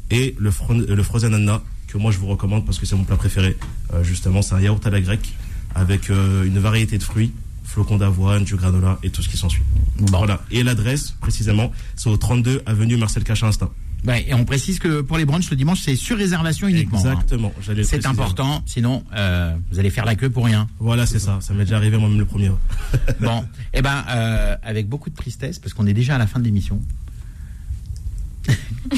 [0.09, 0.51] et le,
[0.95, 3.55] le Frozen Anna, que moi je vous recommande parce que c'est mon plat préféré.
[3.93, 5.33] Euh, justement, c'est un yaourt à la grecque
[5.77, 7.31] avec euh, une variété de fruits,
[7.63, 9.61] flocons d'avoine, du granola et tout ce qui s'ensuit.
[9.99, 10.41] Voilà.
[10.51, 13.69] Et l'adresse, précisément, c'est au 32 avenue Marcel Cachin-Instinct.
[14.05, 16.99] Ouais, et on précise que pour les brunchs le dimanche, c'est sur réservation uniquement.
[17.05, 17.13] hein.
[17.13, 17.51] Exactement.
[17.83, 20.67] C'est important, sinon euh, vous allez faire la queue pour rien.
[20.79, 21.39] Voilà, c'est ça.
[21.41, 22.51] Ça m'est déjà arrivé moi-même le premier.
[23.19, 26.39] Bon, eh ben, euh, avec beaucoup de tristesse, parce qu'on est déjà à la fin
[26.39, 26.79] de l'émission.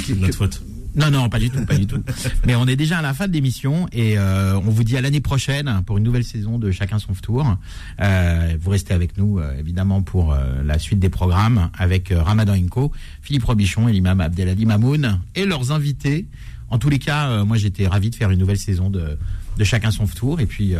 [0.05, 0.61] C'est notre faute.
[0.95, 2.01] Non, non, pas du tout, pas du tout.
[2.45, 5.01] Mais on est déjà à la fin de l'émission et euh, on vous dit à
[5.01, 7.57] l'année prochaine pour une nouvelle saison de Chacun son tour.
[8.01, 12.21] Euh, vous restez avec nous euh, évidemment pour euh, la suite des programmes avec euh,
[12.23, 16.25] Ramadan Inco, Philippe Robichon et l'imam Abdelali Mamoun et leurs invités.
[16.69, 19.17] En tous les cas, euh, moi j'étais ravi de faire une nouvelle saison de,
[19.57, 20.73] de Chacun son tour et puis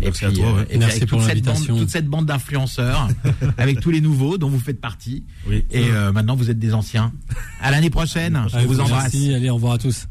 [0.00, 0.62] et merci puis, à toi, ouais.
[0.62, 1.78] et puis Merci avec pour toute cette, bande, l'invitation.
[1.78, 3.08] toute cette bande d'influenceurs
[3.58, 5.24] avec tous les nouveaux dont vous faites partie.
[5.48, 5.64] Oui.
[5.70, 7.12] Et euh, maintenant vous êtes des anciens.
[7.60, 8.44] À l'année prochaine.
[8.50, 9.12] Je Allez, vous embrasse.
[9.14, 10.06] Merci, allez, au revoir à tous.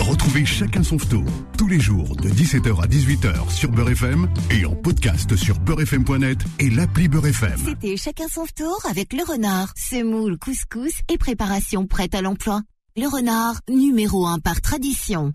[0.00, 1.24] Retrouvez chacun son tour
[1.58, 6.38] tous les jours de 17h à 18h sur Beurre FM et en podcast sur beurrefm.net
[6.60, 7.58] et l'appli Beurre FM.
[7.64, 12.62] C'était chacun son tour avec le renard, semoule, couscous et préparation prête à l'emploi.
[12.96, 15.32] Le renard, numéro un par tradition.